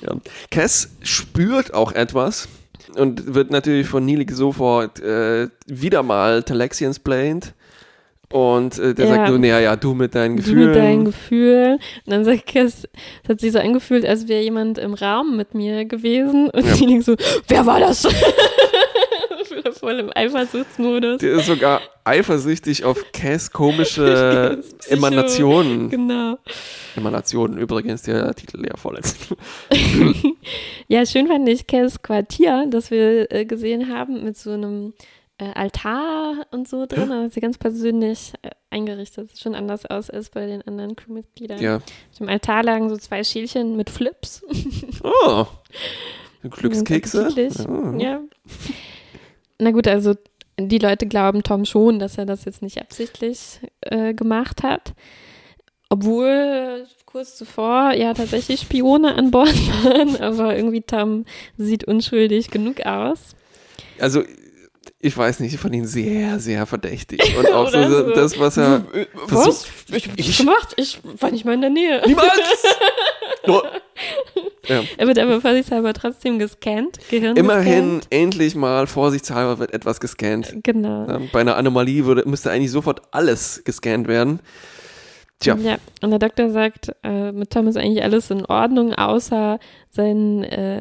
Ja. 0.02 0.16
Cass 0.50 0.90
spürt 1.02 1.74
auch 1.74 1.92
etwas 1.92 2.48
und 2.96 3.34
wird 3.34 3.50
natürlich 3.50 3.88
von 3.88 4.04
Neelig 4.04 4.30
sofort 4.30 5.00
äh, 5.00 5.48
wieder 5.66 6.02
mal 6.02 6.42
Telexians 6.42 6.98
blamed. 7.00 7.54
Und 8.32 8.78
äh, 8.78 8.94
der 8.94 9.06
Ja. 9.06 9.14
sagt 9.14 9.28
so, 9.28 9.38
naja, 9.38 9.60
ja, 9.60 9.76
du 9.76 9.94
mit 9.94 10.14
deinen 10.14 10.36
Du 10.36 10.42
Gefühlen. 10.42 10.66
mit 10.68 10.76
deinen 10.76 11.04
Gefühlen. 11.04 11.74
Und 11.74 12.12
dann 12.12 12.24
sagt 12.24 12.46
Cass, 12.46 12.88
es 13.22 13.28
hat 13.28 13.40
sich 13.40 13.52
so 13.52 13.58
angefühlt, 13.58 14.04
als 14.06 14.26
wäre 14.28 14.42
jemand 14.42 14.78
im 14.78 14.94
Raum 14.94 15.36
mit 15.36 15.54
mir 15.54 15.84
gewesen. 15.84 16.48
Und 16.50 16.64
Ja. 16.66 16.74
die 16.74 16.86
denkt 16.86 17.04
so, 17.04 17.14
wer 17.48 17.66
war 17.66 17.78
das? 17.80 18.06
Voll 19.78 19.98
im 19.98 20.10
Eifersuchtsmodus. 20.14 21.18
der 21.18 21.32
ist 21.34 21.46
sogar 21.46 21.80
eifersüchtig 22.04 22.84
auf 22.84 23.04
Cass 23.12 23.50
komische. 23.50 24.62
Emanationen. 24.88 25.90
Genau. 25.90 26.38
Emanationen 26.96 27.58
übrigens, 27.58 28.02
der 28.02 28.32
Titel 28.34 28.64
ja 28.64 28.76
vorletzten. 28.76 29.36
Ja, 30.88 31.06
schön 31.06 31.26
fand 31.26 31.48
ich 31.48 31.66
Cass 31.66 32.02
Quartier, 32.02 32.66
das 32.68 32.90
wir 32.90 33.30
äh, 33.32 33.44
gesehen 33.46 33.88
haben, 33.94 34.24
mit 34.24 34.36
so 34.36 34.50
einem 34.50 34.92
Altar 35.54 36.46
und 36.50 36.68
so 36.68 36.86
drin. 36.86 37.08
Das 37.08 37.34
sie 37.34 37.40
ganz 37.40 37.58
persönlich 37.58 38.32
äh, 38.42 38.50
eingerichtet. 38.70 39.30
Sieht 39.30 39.40
schon 39.40 39.54
anders 39.54 39.86
aus 39.86 40.10
als 40.10 40.30
bei 40.30 40.46
den 40.46 40.62
anderen 40.62 40.96
Crewmitgliedern. 40.96 41.60
Ja. 41.60 41.76
Auf 41.76 42.18
dem 42.18 42.28
Altar 42.28 42.62
lagen 42.62 42.88
so 42.88 42.96
zwei 42.96 43.24
Schälchen 43.24 43.76
mit 43.76 43.90
Flips. 43.90 44.42
Oh. 45.02 45.46
Glückskekse. 46.48 47.28
Ja. 47.36 47.96
Ja. 47.98 48.20
Na 49.58 49.70
gut, 49.70 49.86
also 49.86 50.14
die 50.58 50.78
Leute 50.78 51.06
glauben 51.06 51.42
Tom 51.42 51.64
schon, 51.64 51.98
dass 51.98 52.18
er 52.18 52.26
das 52.26 52.44
jetzt 52.44 52.62
nicht 52.62 52.80
absichtlich 52.80 53.60
äh, 53.80 54.12
gemacht 54.14 54.62
hat. 54.62 54.92
Obwohl 55.88 56.86
kurz 57.04 57.36
zuvor 57.36 57.92
ja 57.92 58.14
tatsächlich 58.14 58.60
Spione 58.60 59.14
an 59.14 59.30
Bord 59.30 59.54
waren, 59.84 60.16
aber 60.16 60.56
irgendwie 60.56 60.80
Tom 60.80 61.26
sieht 61.58 61.84
unschuldig 61.84 62.50
genug 62.50 62.80
aus. 62.86 63.36
Also, 63.98 64.22
ich 65.00 65.16
weiß 65.16 65.40
nicht, 65.40 65.54
ich 65.54 65.60
fand 65.60 65.74
ihn 65.74 65.86
sehr, 65.86 66.38
sehr 66.38 66.66
verdächtig. 66.66 67.36
Und 67.38 67.52
auch 67.52 67.70
so, 67.70 67.82
so 67.88 68.10
das, 68.10 68.38
was 68.38 68.56
er. 68.56 68.84
Was? 69.26 69.66
Ich 69.90 70.08
hab 70.08 70.16
nichts 70.16 70.38
gemacht. 70.38 70.74
Ich 70.76 71.00
war 71.20 71.30
nicht 71.30 71.44
mal 71.44 71.54
in 71.54 71.60
der 71.60 71.70
Nähe. 71.70 72.02
Niemals! 72.06 72.30
Ja. 74.68 74.82
Er 74.96 75.06
wird 75.08 75.18
aber 75.18 75.40
vorsichtshalber 75.40 75.92
trotzdem 75.92 76.38
gescannt. 76.38 76.98
Gehirn 77.10 77.36
Immerhin, 77.36 77.98
gescannt. 77.98 78.06
endlich 78.10 78.54
mal, 78.54 78.86
vorsichtshalber 78.86 79.58
wird 79.58 79.74
etwas 79.74 79.98
gescannt. 79.98 80.54
Genau. 80.62 81.08
Ja, 81.08 81.20
bei 81.32 81.40
einer 81.40 81.56
Anomalie 81.56 82.04
würde, 82.04 82.28
müsste 82.28 82.50
eigentlich 82.52 82.70
sofort 82.70 83.02
alles 83.10 83.62
gescannt 83.64 84.06
werden. 84.06 84.38
Tja. 85.40 85.56
Ja, 85.60 85.76
und 86.02 86.10
der 86.10 86.20
Doktor 86.20 86.50
sagt, 86.50 86.92
äh, 87.02 87.32
mit 87.32 87.50
Tom 87.50 87.66
ist 87.66 87.76
eigentlich 87.76 88.04
alles 88.04 88.30
in 88.30 88.46
Ordnung, 88.46 88.94
außer 88.94 89.58
seinen 89.90 90.44
äh, 90.44 90.80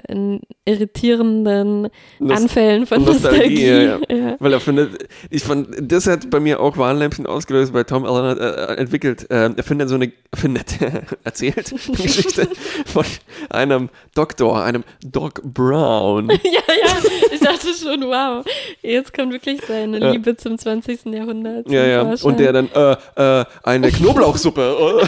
irritierenden 0.66 1.90
Nos- 2.20 2.38
Anfällen 2.42 2.86
von 2.86 3.04
Nostalgie, 3.04 3.40
Nostalgie. 3.40 3.66
ja, 3.66 4.00
Ja. 4.30 4.36
Weil 4.40 4.54
er 4.54 4.60
findet, 4.60 5.08
ich 5.30 5.44
fand, 5.44 5.68
das 5.82 6.06
hat 6.08 6.30
bei 6.30 6.40
mir 6.40 6.60
auch 6.60 6.78
Warnlämpchen 6.78 7.26
ausgelöst, 7.26 7.74
weil 7.74 7.86
Tom 7.86 8.06
Allen 8.06 8.26
hat 8.26 8.40
äh, 8.40 8.76
entwickelt, 8.76 9.30
äh, 9.32 9.50
er 9.56 9.64
findet 9.64 9.90
so 9.90 9.96
eine, 9.96 10.12
findet, 10.36 10.76
erzählt 11.24 11.74
eine 11.74 11.98
Geschichte 11.98 12.48
von 12.86 13.04
einem 13.50 13.90
Doktor, 14.16 14.64
einem 14.64 14.84
Doc 15.04 15.42
Brown. 15.44 16.30
ja, 16.30 16.38
ja, 16.46 16.98
ich 17.32 17.40
dachte 17.40 17.68
schon, 17.82 18.02
wow, 18.04 18.46
jetzt 18.84 19.14
kommt 19.14 19.32
wirklich 19.34 19.60
seine. 19.68 20.12
Liebe 20.12 20.38
zum 20.38 20.58
20. 20.58 21.06
Jahrhundert. 21.06 21.66
zum 21.66 21.74
Ja, 21.74 21.86
ja. 21.86 22.06
Vorschein. 22.06 22.28
Und 22.32 22.40
der 22.40 22.54
dann, 22.54 22.70
äh, 22.74 23.40
äh, 23.42 23.46
eine 23.64 23.92
Knoblauchsuppe. 23.92 24.51
Oh. 24.58 25.02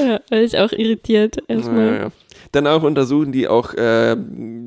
ja, 0.00 0.20
war 0.30 0.38
ich 0.38 0.58
auch 0.58 0.72
irritiert 0.72 1.38
erstmal. 1.48 1.86
Ja, 1.86 1.96
ja. 1.96 2.08
Danach 2.52 2.82
untersuchen 2.82 3.32
die 3.32 3.48
auch 3.48 3.74
äh, 3.74 4.16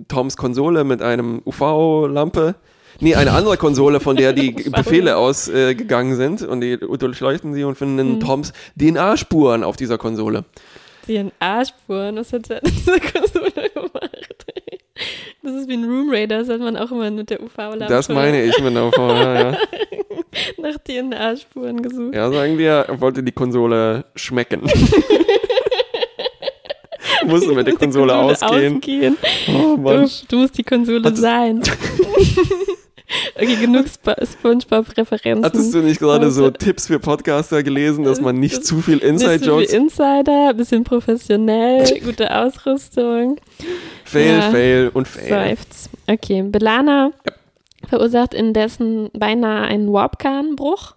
Toms 0.08 0.38
Konsole 0.38 0.84
mit 0.84 1.01
einem 1.01 1.42
UV-Lampe. 1.46 2.56
Nee, 3.00 3.16
eine 3.16 3.32
andere 3.32 3.58
Konsole, 3.58 4.00
von 4.00 4.16
der 4.16 4.34
die 4.34 4.51
Befehle 4.70 5.18
ausgegangen 5.18 6.13
äh, 6.13 6.16
sind. 6.16 6.44
Und 6.44 6.62
die 6.62 6.78
durchleuchten 6.78 7.54
sie 7.54 7.63
und 7.63 7.78
finden 7.78 8.16
Mhm. 8.16 8.20
Toms 8.20 8.54
DNA-Spuren 8.80 9.63
auf 9.63 9.75
dieser 9.75 9.98
Konsole. 9.98 10.46
DNA-Spuren, 11.08 12.18
was 12.18 12.32
hat 12.32 12.50
er 12.51 12.58
an 12.58 12.72
dieser 12.72 13.00
Konsole 13.00 13.70
gemacht? 13.74 14.46
Das 15.44 15.56
ist 15.56 15.68
wie 15.68 15.74
ein 15.74 15.86
Room 15.86 16.12
Raider, 16.12 16.40
das 16.40 16.50
hat 16.50 16.60
man 16.60 16.78
auch 16.78 16.92
immer 16.92 17.10
mit 17.10 17.32
der 17.32 17.42
UV-Lampe 17.42 17.88
Das 17.88 18.10
meine 18.10 18.44
ich 18.44 18.60
mit 18.62 18.75
der 18.75 18.86
UV, 18.86 18.98
ja, 18.98 19.51
ja. 19.51 19.58
nach 20.57 20.75
DNA-Spuren 20.88 21.81
gesucht. 21.81 22.15
Ja, 22.15 22.31
sagen 22.31 22.57
wir, 22.57 22.71
er 22.88 23.01
wollte 23.01 23.24
die 23.24 23.31
Konsole 23.31 24.05
schmecken. 24.15 24.62
Musste 27.25 27.53
mit 27.53 27.67
der 27.67 27.75
Konsole 27.75 28.15
ausgehen. 28.15 28.77
ausgehen. 28.77 29.17
Oh 29.48 29.75
Du, 29.75 29.77
Mann. 29.77 30.10
du 30.27 30.36
musst 30.38 30.57
die 30.57 30.63
Konsole 30.63 31.03
Hattest- 31.03 31.21
sein. 31.21 31.62
okay, 33.36 33.55
genug 33.62 33.86
Sp 33.86 34.15
Spongebob-Referenzen. 34.25 35.43
Hattest 35.45 35.74
du 35.74 35.79
nicht 35.79 36.00
gerade 36.00 36.31
so 36.31 36.50
Tipps 36.50 36.88
für 36.88 37.00
Podcaster 37.00 37.62
gelesen, 37.63 38.03
dass 38.05 38.19
man 38.21 38.39
nicht 38.39 38.57
Das- 38.57 38.63
zu 38.63 38.81
viel 38.81 38.98
Inside-Jokes 39.00 39.71
wie 39.71 39.75
Insider, 39.75 40.53
bisschen 40.55 40.83
professionell, 40.83 42.00
gute 42.03 42.36
Ausrüstung. 42.36 43.39
Fail, 44.03 44.38
Ja. 44.39 44.50
fail 44.51 44.89
und 44.93 45.07
fail. 45.07 45.29
Seufz. 45.29 45.89
Okay, 46.07 46.41
Belana 46.43 47.12
verursacht 47.88 48.33
indessen 48.33 49.09
beinahe 49.13 49.63
einen 49.67 49.91
Warp-Kernbruch. 49.91 50.95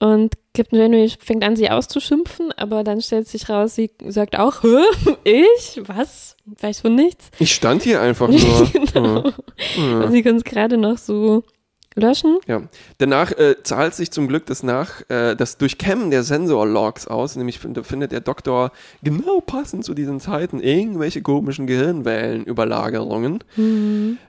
Und 0.00 0.34
Captain 0.54 0.78
Janeway 0.78 1.10
fängt 1.20 1.44
an, 1.44 1.56
sie 1.56 1.70
auszuschimpfen, 1.70 2.52
aber 2.56 2.84
dann 2.84 3.02
stellt 3.02 3.28
sich 3.28 3.48
raus, 3.50 3.74
sie 3.74 3.90
sagt 4.08 4.38
auch, 4.38 4.62
Hä? 4.62 4.78
ich? 5.24 5.80
Was? 5.86 6.36
Weiß 6.46 6.80
von 6.80 6.94
nichts. 6.94 7.30
Ich 7.38 7.54
stand 7.54 7.82
hier 7.82 8.00
einfach 8.00 8.28
nur. 8.28 8.70
genau. 8.72 9.24
Ja. 9.76 10.00
Ja. 10.00 10.10
Sie 10.10 10.22
können 10.22 10.38
es 10.38 10.44
gerade 10.44 10.76
noch 10.78 10.96
so 10.98 11.44
löschen. 11.94 12.38
Ja. 12.46 12.62
Danach 12.98 13.32
äh, 13.32 13.56
zahlt 13.62 13.94
sich 13.94 14.10
zum 14.10 14.28
Glück 14.28 14.46
das 14.46 14.62
nach, 14.62 15.02
äh, 15.08 15.34
das 15.34 15.56
Durchkämmen 15.58 16.10
der 16.10 16.22
Sensor-Logs 16.22 17.08
aus, 17.08 17.36
nämlich 17.36 17.58
find, 17.58 17.84
findet 17.86 18.12
der 18.12 18.20
Doktor 18.20 18.72
genau 19.02 19.40
passend 19.40 19.84
zu 19.84 19.94
diesen 19.94 20.20
Zeiten 20.20 20.60
irgendwelche 20.60 21.22
komischen 21.22 21.66
Gehirnwellenüberlagerungen. 21.66 23.42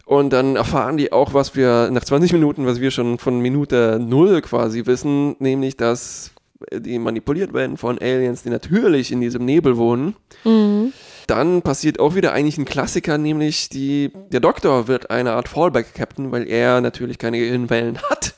Und 0.06 0.34
dann 0.34 0.56
erfahren 0.56 0.98
die 0.98 1.12
auch, 1.12 1.34
was 1.34 1.56
wir 1.56 1.90
nach 1.92 2.04
20 2.04 2.34
Minuten, 2.34 2.66
was 2.66 2.82
wir 2.82 2.92
schon 2.92 3.18
von 3.18 3.40
Minute 3.40 4.00
null 4.02 4.42
quasi 4.42 4.86
wissen, 4.86 5.36
nämlich, 5.40 5.78
dass 5.78 6.32
die 6.72 7.00
manipuliert 7.00 7.54
werden 7.54 7.78
von 7.78 7.98
Aliens, 8.00 8.44
die 8.44 8.50
natürlich 8.50 9.12
in 9.12 9.22
diesem 9.22 9.46
Nebel 9.46 9.78
wohnen. 9.78 10.16
Mhm. 10.44 10.94
Dann 11.28 11.62
passiert 11.62 12.00
auch 12.00 12.16
wieder 12.16 12.34
eigentlich 12.34 12.58
ein 12.58 12.66
Klassiker, 12.66 13.18
nämlich 13.18 13.70
die, 13.70 14.12
der 14.32 14.40
Doktor 14.40 14.88
wird 14.88 15.10
eine 15.10 15.34
Art 15.34 15.48
Fallback-Captain, 15.48 16.32
weil 16.32 16.48
er 16.48 16.82
natürlich 16.82 17.18
keine 17.18 17.38
Gehirnwellen 17.40 17.98
hat. 18.10 18.36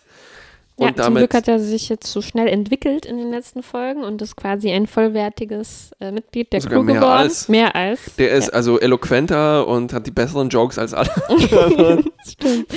Und 0.75 0.87
ja, 0.87 0.95
zum 0.95 1.03
damit, 1.03 1.19
Glück 1.21 1.33
hat 1.35 1.47
er 1.47 1.59
sich 1.59 1.87
jetzt 1.87 2.11
so 2.11 2.21
schnell 2.21 2.47
entwickelt 2.47 3.05
in 3.05 3.17
den 3.19 3.29
letzten 3.29 3.61
Folgen 3.61 4.03
und 4.03 4.21
ist 4.23 4.35
quasi 4.35 4.71
ein 4.71 4.87
vollwertiges 4.87 5.91
äh, 5.99 6.11
Mitglied 6.11 6.51
der 6.51 6.61
Crew 6.61 6.81
mehr 6.81 6.95
geworden. 6.95 7.11
als. 7.11 7.47
Mehr 7.47 7.75
als. 7.75 8.15
der 8.17 8.31
ist 8.31 8.51
also 8.51 8.79
eloquenter 8.79 9.67
und 9.67 9.93
hat 9.93 10.07
die 10.07 10.11
besseren 10.11 10.49
Jokes 10.49 10.79
als 10.79 10.95
alle. 10.95 11.11
Stimmt. 12.27 12.67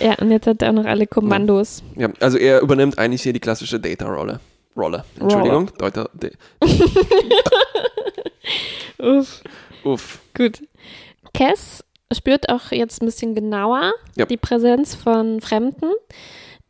Ja, 0.00 0.14
und 0.18 0.32
jetzt 0.32 0.48
hat 0.48 0.60
er 0.62 0.70
auch 0.70 0.74
noch 0.74 0.86
alle 0.86 1.06
Kommandos. 1.06 1.84
ja, 1.96 2.08
also 2.18 2.36
er 2.36 2.62
übernimmt 2.62 2.98
eigentlich 2.98 3.22
hier 3.22 3.32
die 3.32 3.40
klassische 3.40 3.78
Data-Rolle. 3.78 4.40
Rolle. 4.76 5.04
Entschuldigung. 5.20 5.70
Deuter, 5.78 6.10
de, 6.14 6.32
Uff. 8.98 9.42
uff. 9.84 10.18
Gut. 10.36 10.62
Cass 11.34 11.84
spürt 12.12 12.48
auch 12.48 12.70
jetzt 12.72 13.02
ein 13.02 13.06
bisschen 13.06 13.34
genauer 13.34 13.92
Ja. 14.16 14.26
die 14.26 14.36
Präsenz 14.36 14.94
von 14.94 15.40
Fremden 15.40 15.92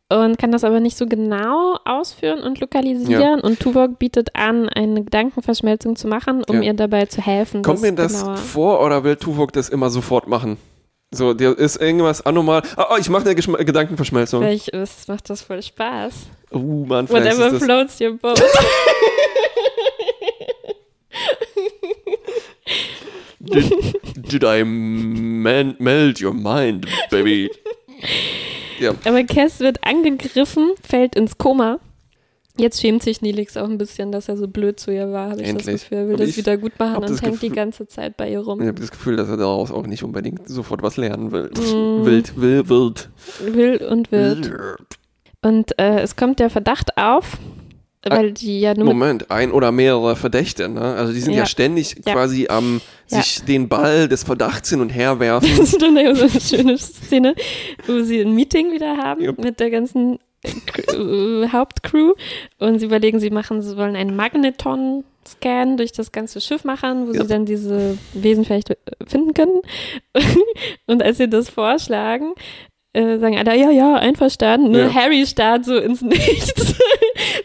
und 0.09 0.37
kann 0.37 0.51
das 0.51 0.63
aber 0.63 0.79
nicht 0.79 0.97
so 0.97 1.05
genau 1.07 1.77
ausführen 1.85 2.41
und 2.43 2.59
lokalisieren. 2.59 3.39
Und 3.39 3.59
Tuvok 3.59 3.97
bietet 3.97 4.35
an, 4.35 4.67
eine 4.69 5.03
Gedankenverschmelzung 5.03 5.95
zu 5.95 6.07
machen, 6.07 6.43
um 6.47 6.57
Ja. 6.57 6.61
ihr 6.63 6.73
dabei 6.73 7.05
zu 7.05 7.21
helfen. 7.25 7.61
Kommt 7.63 7.81
mir 7.81 7.93
das 7.93 8.23
genauer- 8.23 8.37
vor 8.37 8.81
oder 8.85 9.03
will 9.03 9.15
Tuvok 9.15 9.53
das 9.53 9.69
immer 9.69 9.89
sofort 9.89 10.27
machen? 10.27 10.57
So, 11.13 11.33
der 11.33 11.57
ist 11.57 11.81
irgendwas 11.81 12.25
anormal. 12.25 12.61
Ah, 12.77 12.87
oh, 12.91 12.97
ich 12.97 13.09
mache 13.09 13.25
eine 13.25 13.35
Geschm 13.35 13.53
Gedankenverschmelzung. 13.55 14.41
Vielleicht 14.43 14.69
ist, 14.69 15.09
macht 15.09 15.29
das 15.29 15.41
voll 15.41 15.61
Spaß. 15.61 16.13
Uh, 16.53 16.85
Mann, 16.85 17.07
vielleicht 17.07 17.37
Whatever 17.37 17.59
floats 17.59 17.99
your 17.99 18.13
boat. 18.13 18.41
did, 23.53 24.31
did 24.31 24.43
I 24.43 24.63
man, 24.63 25.75
meld 25.79 26.21
your 26.21 26.33
mind, 26.33 26.87
baby? 27.09 27.49
Ja, 28.79 28.93
Aber 29.05 29.23
Cass 29.23 29.59
wird 29.59 29.83
angegriffen, 29.83 30.71
fällt 30.83 31.15
ins 31.15 31.37
Koma. 31.37 31.79
Jetzt 32.57 32.81
schämt 32.81 33.01
sich 33.01 33.21
Nilix 33.21 33.55
auch 33.55 33.69
ein 33.69 33.77
bisschen, 33.77 34.11
dass 34.11 34.27
er 34.27 34.37
so 34.37 34.47
blöd 34.47 34.79
zu 34.79 34.91
ihr 34.91 35.11
war, 35.11 35.29
habe 35.31 35.41
ich 35.41 35.47
das 35.53 35.65
Endlich. 35.67 35.81
Gefühl. 35.83 35.97
Er 35.97 36.07
will 36.07 36.15
Aber 36.15 36.25
das 36.25 36.37
wieder 36.37 36.57
gut 36.57 36.77
machen 36.79 36.95
und 36.97 37.09
das 37.09 37.21
hängt 37.21 37.41
die 37.41 37.49
ganze 37.49 37.87
Zeit 37.87 38.17
bei 38.17 38.29
ihr 38.29 38.39
rum. 38.39 38.59
ich 38.61 38.67
habe 38.67 38.79
das 38.79 38.91
Gefühl, 38.91 39.15
dass 39.15 39.29
er 39.29 39.37
daraus 39.37 39.71
auch 39.71 39.87
nicht 39.87 40.03
unbedingt 40.03 40.47
sofort 40.49 40.83
was 40.83 40.97
lernen 40.97 41.31
will. 41.31 41.49
Mm. 41.55 42.05
Wild, 42.05 42.39
wild, 42.41 42.69
wild. 42.69 43.09
Wild 43.39 43.81
und 43.83 44.11
wild. 44.11 44.51
Und 45.41 45.79
äh, 45.79 46.01
es 46.01 46.15
kommt 46.15 46.39
der 46.39 46.49
Verdacht 46.49 46.97
auf, 46.97 47.37
weil 48.07 48.31
die 48.31 48.59
ja 48.61 48.73
nur 48.73 48.85
Moment, 48.85 49.29
ein 49.29 49.51
oder 49.51 49.71
mehrere 49.71 50.15
Verdächte, 50.15 50.67
ne? 50.69 50.81
Also 50.81 51.13
die 51.13 51.19
sind 51.19 51.33
ja, 51.33 51.39
Ja. 51.41 51.45
ständig 51.45 51.95
Ja. 52.05 52.13
quasi 52.13 52.47
am 52.49 52.81
Ja. 53.09 53.21
sich 53.21 53.43
den 53.45 53.69
Ball 53.69 54.07
des 54.07 54.23
Verdachts 54.23 54.69
hin 54.69 54.81
und 54.81 54.89
her 54.89 55.19
werfen. 55.19 55.49
das 55.57 55.73
ist 55.73 55.81
dann 55.81 55.95
so 56.15 56.23
eine 56.23 56.41
schöne 56.41 56.77
Szene, 56.77 57.35
wo 57.85 58.01
sie 58.01 58.21
ein 58.21 58.33
Meeting 58.33 58.71
wieder 58.71 58.97
haben 58.97 59.23
Jupp. 59.23 59.37
mit 59.43 59.59
der 59.59 59.69
ganzen 59.69 60.17
äh, 60.43 61.47
Hauptcrew 61.49 62.13
und 62.57 62.79
sie 62.79 62.85
überlegen, 62.87 63.19
sie 63.19 63.29
machen, 63.29 63.61
sie 63.61 63.77
wollen 63.77 63.95
einen 63.95 64.15
Magneton-Scan 64.15 65.77
durch 65.77 65.91
das 65.91 66.11
ganze 66.11 66.41
Schiff 66.41 66.63
machen, 66.63 67.07
wo 67.07 67.13
Ja. 67.13 67.21
sie 67.21 67.27
dann 67.27 67.45
diese 67.45 67.97
Wesen 68.13 68.45
vielleicht 68.45 68.71
äh, 68.71 68.75
finden 69.05 69.33
können. 69.35 69.61
und 70.87 71.03
als 71.03 71.17
sie 71.17 71.29
das 71.29 71.49
vorschlagen, 71.49 72.33
äh, 72.93 73.19
sagen 73.19 73.37
alle, 73.37 73.55
ja, 73.57 73.69
ja, 73.69 73.95
einverstanden. 73.95 74.73
Ja. 74.73 74.93
Harry 74.93 75.25
starrt 75.27 75.65
so 75.65 75.77
ins 75.77 76.01
Nichts. 76.01 76.75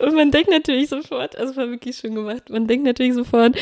Und 0.01 0.15
man 0.15 0.31
denkt 0.31 0.51
natürlich 0.51 0.89
sofort, 0.89 1.37
also 1.37 1.57
war 1.57 1.71
wirklich 1.71 1.97
schön 1.97 2.15
gemacht, 2.15 2.51
man 2.51 2.67
denkt 2.67 2.85
natürlich 2.85 3.15
sofort, 3.15 3.57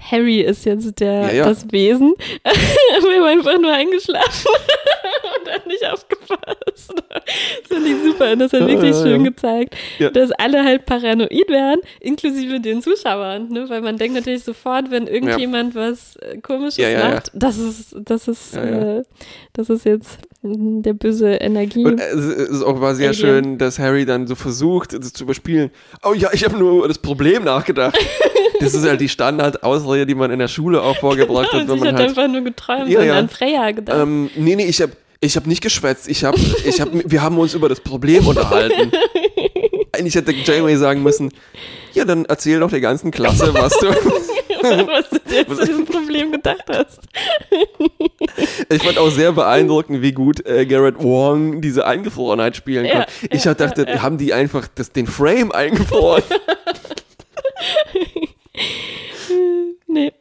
Harry 0.00 0.40
ist 0.40 0.64
jetzt 0.64 1.00
der, 1.00 1.22
Ja, 1.22 1.32
ja. 1.32 1.44
das 1.46 1.70
Wesen. 1.70 2.14
Er 2.44 3.02
war 3.02 3.28
einfach 3.28 3.58
nur 3.60 3.72
eingeschlafen 3.72 4.50
und 5.40 5.52
hat 5.52 5.66
nicht 5.66 5.84
aufgepasst. 5.86 6.94
Das 7.08 7.68
finde 7.68 7.88
ich 7.90 8.02
super. 8.04 8.32
Und 8.32 8.38
das 8.40 8.52
hat 8.52 8.66
wirklich 8.66 8.96
ja, 8.96 9.02
schön 9.02 9.24
gezeigt, 9.24 9.76
dass 10.12 10.32
alle 10.32 10.64
halt 10.64 10.86
paranoid 10.86 11.48
werden, 11.48 11.80
inklusive 12.00 12.60
den 12.60 12.82
Zuschauern. 12.82 13.48
Ne? 13.48 13.68
Weil 13.68 13.80
man 13.80 13.96
denkt 13.96 14.16
natürlich 14.16 14.44
sofort, 14.44 14.90
wenn 14.90 15.06
irgendjemand 15.06 15.74
was 15.74 16.16
äh, 16.16 16.38
Komisches 16.38 16.98
macht, 16.98 17.30
das 17.34 17.58
ist, 17.58 17.96
das 18.04 18.28
ist. 18.28 18.56
Äh, 18.56 19.02
das 19.52 19.68
ist 19.68 19.84
jetzt 19.84 20.18
mm, 20.42 20.82
der 20.82 20.94
böse 20.94 21.32
Energie. 21.32 21.84
Und 21.84 22.00
es 22.00 22.14
ist 22.14 22.62
auch 22.62 22.80
war 22.80 22.94
sehr 22.94 23.10
Alien. 23.10 23.20
schön, 23.20 23.58
dass 23.58 23.78
Harry 23.78 24.06
dann 24.06 24.26
so 24.26 24.34
versucht, 24.34 24.92
das 24.92 25.12
zu 25.12 25.24
überspielen. 25.24 25.70
Oh 26.04 26.14
ja, 26.14 26.30
ich 26.32 26.44
habe 26.44 26.56
nur 26.56 26.78
über 26.78 26.88
das 26.88 26.98
Problem 26.98 27.44
nachgedacht. 27.44 27.98
Das 28.60 28.74
ist 28.74 28.86
halt 28.86 29.00
die 29.00 29.08
Standardausrede, 29.08 30.06
die 30.06 30.14
man 30.14 30.30
in 30.30 30.38
der 30.38 30.48
Schule 30.48 30.82
auch 30.82 30.96
vorgebracht 30.96 31.52
hat, 31.52 31.62
und 31.62 31.68
wenn 31.68 31.76
ich 31.76 31.80
man 31.80 31.88
hatte 31.88 31.98
halt. 31.98 32.08
einfach 32.10 32.28
nur 32.28 32.42
geträumt 32.42 32.88
Ja, 32.88 33.00
und 33.00 33.06
ja. 33.06 33.18
an 33.18 33.28
Freya 33.28 33.70
gedacht. 33.72 33.98
Ähm, 34.00 34.30
nee, 34.36 34.56
nee, 34.56 34.66
ich 34.66 34.80
habe 34.80 34.92
ich 35.20 35.36
hab 35.36 35.46
nicht 35.46 35.62
geschwätzt. 35.62 36.08
Ich 36.08 36.24
hab, 36.24 36.34
ich 36.64 36.80
hab, 36.80 36.88
wir 36.92 37.22
haben 37.22 37.38
uns 37.38 37.54
über 37.54 37.68
das 37.68 37.80
Problem 37.80 38.26
unterhalten. 38.26 38.90
Eigentlich 39.92 40.14
hätte 40.14 40.32
Janeway 40.32 40.76
sagen 40.76 41.02
müssen, 41.02 41.30
ja, 41.92 42.04
dann 42.04 42.24
erzähl 42.24 42.60
doch 42.60 42.70
der 42.70 42.80
ganzen 42.80 43.10
Klasse, 43.10 43.52
was 43.52 43.76
du. 43.78 43.88
was 44.62 45.08
du 45.10 45.18
dir 45.18 45.46
zu 45.48 45.66
diesem 45.66 45.84
Problem 45.84 46.32
gedacht 46.32 46.64
hast. 46.68 47.00
ich 48.68 48.82
fand 48.82 48.98
auch 48.98 49.10
sehr 49.10 49.32
beeindruckend, 49.32 50.02
wie 50.02 50.12
gut 50.12 50.44
äh, 50.46 50.66
Garrett 50.66 51.02
Wong 51.02 51.60
diese 51.60 51.86
Eingefrorenheit 51.86 52.56
spielen 52.56 52.86
kann. 52.86 53.00
Ja, 53.02 53.28
ich 53.30 53.44
ja, 53.44 53.54
dachte, 53.54 53.86
ja. 53.88 54.02
haben 54.02 54.18
die 54.18 54.32
einfach 54.32 54.68
das, 54.74 54.92
den 54.92 55.06
Frame 55.06 55.52
eingefroren? 55.52 56.22
nee. 59.86 60.06
Äh, 60.08 60.12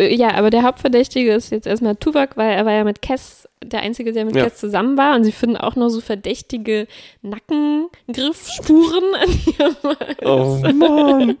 Ja, 0.00 0.34
aber 0.34 0.50
der 0.50 0.62
Hauptverdächtige 0.62 1.32
ist 1.32 1.50
jetzt 1.52 1.66
erstmal 1.66 1.96
Tuvok, 1.96 2.36
weil 2.36 2.50
er 2.56 2.64
war 2.66 2.72
ja 2.72 2.84
mit 2.84 3.02
Cass 3.02 3.46
der 3.62 3.80
Einzige, 3.80 4.12
der 4.12 4.24
mit 4.24 4.34
Ja. 4.36 4.44
Cass 4.44 4.56
zusammen 4.56 4.96
war. 4.96 5.14
Und 5.16 5.24
sie 5.24 5.32
finden 5.32 5.56
auch 5.56 5.76
noch 5.76 5.88
so 5.90 6.00
verdächtige 6.00 6.86
Nackengriffspuren 7.22 9.04
an 9.14 9.28
ihrem 9.58 9.76
oh 10.24 10.62
Hals. 10.62 10.74
Mann. 10.74 11.36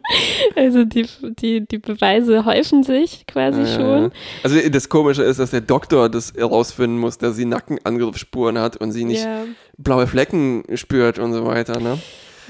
Also 0.56 0.84
die, 0.84 1.06
die, 1.38 1.66
die 1.66 1.78
Beweise 1.78 2.44
häufen 2.44 2.82
sich 2.82 3.26
quasi 3.26 3.66
schon. 3.66 4.12
Also 4.42 4.56
das 4.68 4.88
Komische 4.88 5.22
ist, 5.22 5.38
dass 5.40 5.50
der 5.50 5.60
Doktor 5.62 6.08
das 6.08 6.32
herausfinden 6.34 6.98
muss, 6.98 7.18
dass 7.18 7.36
sie 7.36 7.44
Nackenangriffsspuren 7.44 8.58
hat 8.58 8.76
und 8.76 8.92
sie 8.92 9.04
nicht 9.04 9.24
Ja. 9.24 9.44
blaue 9.78 10.06
Flecken 10.06 10.64
spürt 10.74 11.18
und 11.18 11.32
so 11.32 11.46
weiter. 11.46 11.80
Ne? 11.80 11.98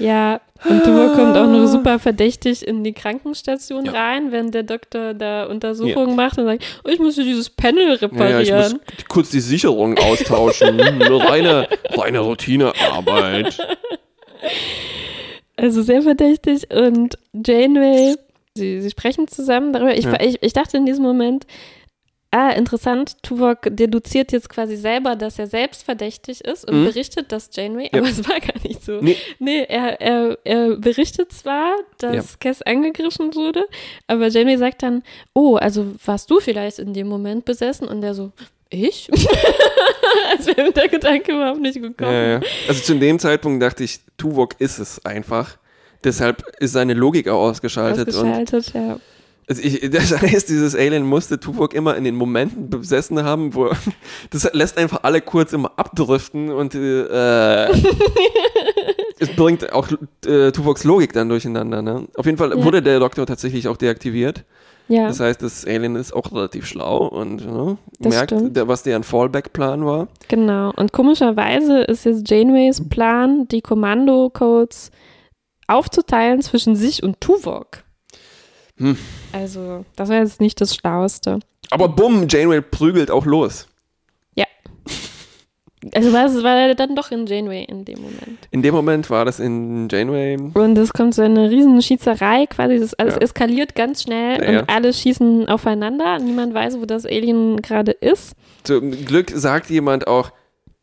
Ja, 0.01 0.41
und 0.69 0.83
Tuvok 0.83 1.15
kommt 1.15 1.35
auch 1.37 1.47
noch 1.47 1.65
super 1.65 1.97
verdächtig 1.97 2.65
in 2.67 2.83
die 2.83 2.93
Krankenstation 2.93 3.85
Ja. 3.85 3.91
rein, 3.93 4.31
während 4.31 4.53
der 4.53 4.63
Doktor 4.63 5.13
da 5.15 5.45
Untersuchungen 5.45 6.15
macht 6.15 6.37
und 6.37 6.45
sagt, 6.45 6.63
oh, 6.83 6.89
ich 6.89 6.99
muss 6.99 7.15
hier 7.15 7.23
dieses 7.23 7.49
Panel 7.49 7.87
Ja, 7.87 7.93
reparieren. 7.93 8.45
ja, 8.45 8.67
ich 8.67 8.73
muss 8.73 8.81
kurz 9.07 9.29
die 9.31 9.39
Sicherung 9.39 9.97
austauschen. 9.97 10.79
Hm, 10.81 11.01
reine, 11.17 11.67
reine 11.95 12.19
Routinearbeit. 12.19 13.57
Also 15.57 15.81
sehr 15.81 16.01
verdächtig 16.01 16.67
und 16.73 17.17
Janeway, 17.33 18.15
sie, 18.55 18.81
sie 18.81 18.89
sprechen 18.89 19.27
zusammen 19.27 19.73
darüber. 19.73 19.95
Ich, 19.95 20.05
Ja. 20.05 20.19
ich, 20.21 20.41
ich 20.41 20.53
dachte 20.53 20.77
in 20.77 20.85
diesem 20.85 21.03
Moment, 21.03 21.45
ah, 22.31 22.49
interessant, 22.51 23.21
Tuvok 23.23 23.59
deduziert 23.69 24.31
jetzt 24.31 24.49
quasi 24.49 24.75
selber, 24.77 25.15
dass 25.15 25.37
er 25.37 25.47
selbst 25.47 25.83
verdächtig 25.83 26.41
ist 26.45 26.65
und 26.67 26.81
Mhm. 26.81 26.85
berichtet 26.85 27.31
das 27.31 27.49
Janeway, 27.53 27.89
Ja. 27.91 27.99
aber 27.99 28.09
es 28.09 28.27
war 28.27 28.39
gar 28.39 28.61
nicht 28.63 28.83
so. 28.83 28.99
Nee. 29.01 29.17
Nee, 29.39 29.65
er, 29.67 29.99
er, 30.01 30.37
er 30.43 30.75
berichtet 30.77 31.31
zwar, 31.33 31.73
dass 31.97 32.15
Ja. 32.15 32.23
Cass 32.39 32.61
angegriffen 32.61 33.35
wurde, 33.35 33.65
aber 34.07 34.27
Janeway 34.29 34.57
sagt 34.57 34.81
dann, 34.83 35.03
oh, 35.33 35.55
also 35.57 35.85
warst 36.05 36.29
du 36.31 36.39
vielleicht 36.39 36.79
in 36.79 36.93
dem 36.93 37.07
Moment 37.07 37.45
besessen? 37.45 37.87
Und 37.87 38.01
der 38.01 38.13
so, 38.13 38.31
ich? 38.69 39.09
Als 40.31 40.47
wäre 40.47 40.63
mir 40.63 40.71
der 40.71 40.87
Gedanke 40.87 41.33
überhaupt 41.33 41.59
nicht 41.61 41.81
gekommen. 41.81 42.11
Ja, 42.11 42.27
ja. 42.33 42.41
Also 42.67 42.81
zu 42.81 42.95
dem 42.95 43.19
Zeitpunkt 43.19 43.61
dachte 43.61 43.83
ich, 43.83 43.99
Tuvok 44.17 44.55
ist 44.59 44.79
es 44.79 45.03
einfach. 45.05 45.57
Deshalb 46.03 46.43
ist 46.59 46.71
seine 46.73 46.93
Logik 46.93 47.27
auch 47.27 47.41
ausgeschaltet. 47.49 48.07
Ausgeschaltet, 48.09 48.73
ja. 48.73 48.99
Also 49.51 49.61
ich, 49.63 49.89
das 49.91 50.11
heißt, 50.21 50.49
dieses 50.49 50.75
Alien 50.75 51.05
musste 51.05 51.39
Tuvok 51.39 51.73
immer 51.73 51.95
in 51.97 52.03
den 52.03 52.15
Momenten 52.15 52.69
besessen 52.69 53.23
haben, 53.23 53.53
wo 53.53 53.69
das 54.29 54.49
lässt 54.53 54.77
einfach 54.77 55.03
alle 55.03 55.21
kurz 55.21 55.53
immer 55.53 55.71
abdriften 55.77 56.49
und 56.51 56.73
äh, 56.73 57.67
es 59.19 59.29
bringt 59.35 59.71
auch 59.73 59.87
äh, 60.25 60.51
Tuvoks 60.51 60.83
Logik 60.83 61.13
dann 61.13 61.29
durcheinander. 61.29 61.81
Ne? 61.81 62.07
Auf 62.15 62.25
jeden 62.25 62.37
Fall 62.37 62.57
Ja. 62.57 62.63
wurde 62.63 62.81
der 62.81 62.99
Doktor 62.99 63.25
tatsächlich 63.25 63.67
auch 63.67 63.77
deaktiviert. 63.77 64.45
Ja, 64.87 65.07
Das 65.07 65.19
heißt, 65.21 65.41
das 65.41 65.65
Alien 65.65 65.95
ist 65.95 66.11
auch 66.11 66.31
relativ 66.33 66.65
schlau 66.65 67.07
und 67.07 67.45
ne, 67.45 67.77
merkt, 67.99 68.33
der, 68.55 68.67
was 68.67 68.83
deren 68.83 69.03
Fallback-Plan 69.03 69.85
war. 69.85 70.07
genau. 70.27 70.73
Und 70.75 70.91
komischerweise 70.91 71.81
ist 71.81 72.03
jetzt 72.05 72.29
Janeways 72.29 72.89
Plan, 72.89 73.47
die 73.47 73.61
Kommandocodes 73.61 74.91
aufzuteilen 75.67 76.41
zwischen 76.41 76.75
sich 76.75 77.03
und 77.03 77.21
Tuvok. 77.21 77.83
Hm. 78.81 78.97
Also, 79.31 79.85
das 79.95 80.09
war 80.09 80.17
jetzt 80.17 80.41
nicht 80.41 80.59
das 80.59 80.75
Schlauste. 80.75 81.39
Aber 81.69 81.87
bumm, 81.87 82.27
Janeway 82.29 82.59
prügelt 82.61 83.09
auch 83.11 83.25
los. 83.25 83.67
Also 85.95 86.13
war 86.13 86.25
es 86.27 86.43
war 86.43 86.57
er 86.59 86.75
dann 86.75 86.95
doch 86.95 87.09
in 87.09 87.25
Janeway 87.25 87.63
in 87.63 87.85
dem 87.85 87.99
Moment. 88.01 88.37
In 88.51 88.61
dem 88.61 88.75
Moment 88.75 89.09
war 89.09 89.25
das 89.25 89.39
in 89.39 89.87
Janeway. 89.89 90.37
Und 90.53 90.77
es 90.77 90.93
kommt 90.93 91.15
so 91.15 91.23
eine 91.23 91.49
riesen 91.49 91.81
Schießerei 91.81 92.45
quasi, 92.45 92.77
das 92.79 92.93
alles 92.93 93.15
Ja. 93.15 93.21
eskaliert 93.21 93.73
ganz 93.73 94.03
schnell 94.03 94.43
Ja, 94.43 94.51
ja. 94.51 94.59
und 94.59 94.69
alle 94.69 94.93
schießen 94.93 95.49
aufeinander. 95.49 96.19
Niemand 96.19 96.53
weiß, 96.53 96.77
wo 96.79 96.85
das 96.85 97.07
Alien 97.07 97.63
gerade 97.63 97.93
ist. 97.93 98.33
Zum 98.63 98.91
Glück 99.05 99.31
sagt 99.33 99.71
jemand 99.71 100.05
auch, 100.05 100.29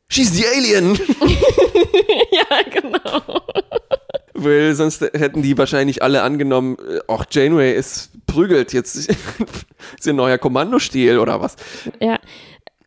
schieß 0.08 0.32
die 0.32 0.44
Alien! 0.46 0.96
ja, 2.32 2.80
genau. 2.80 3.40
Weil 4.44 4.74
sonst 4.74 5.00
hätten 5.00 5.42
die 5.42 5.56
wahrscheinlich 5.58 6.02
alle 6.02 6.22
angenommen, 6.22 6.76
äh, 6.88 7.00
auch 7.08 7.24
Janeway 7.30 7.74
ist 7.74 8.10
prügelt, 8.26 8.72
jetzt 8.72 8.94
ist 9.98 10.06
ihr 10.06 10.12
neuer 10.12 10.38
Kommandostil 10.38 11.18
oder 11.18 11.40
was. 11.40 11.56
Ja. 12.00 12.18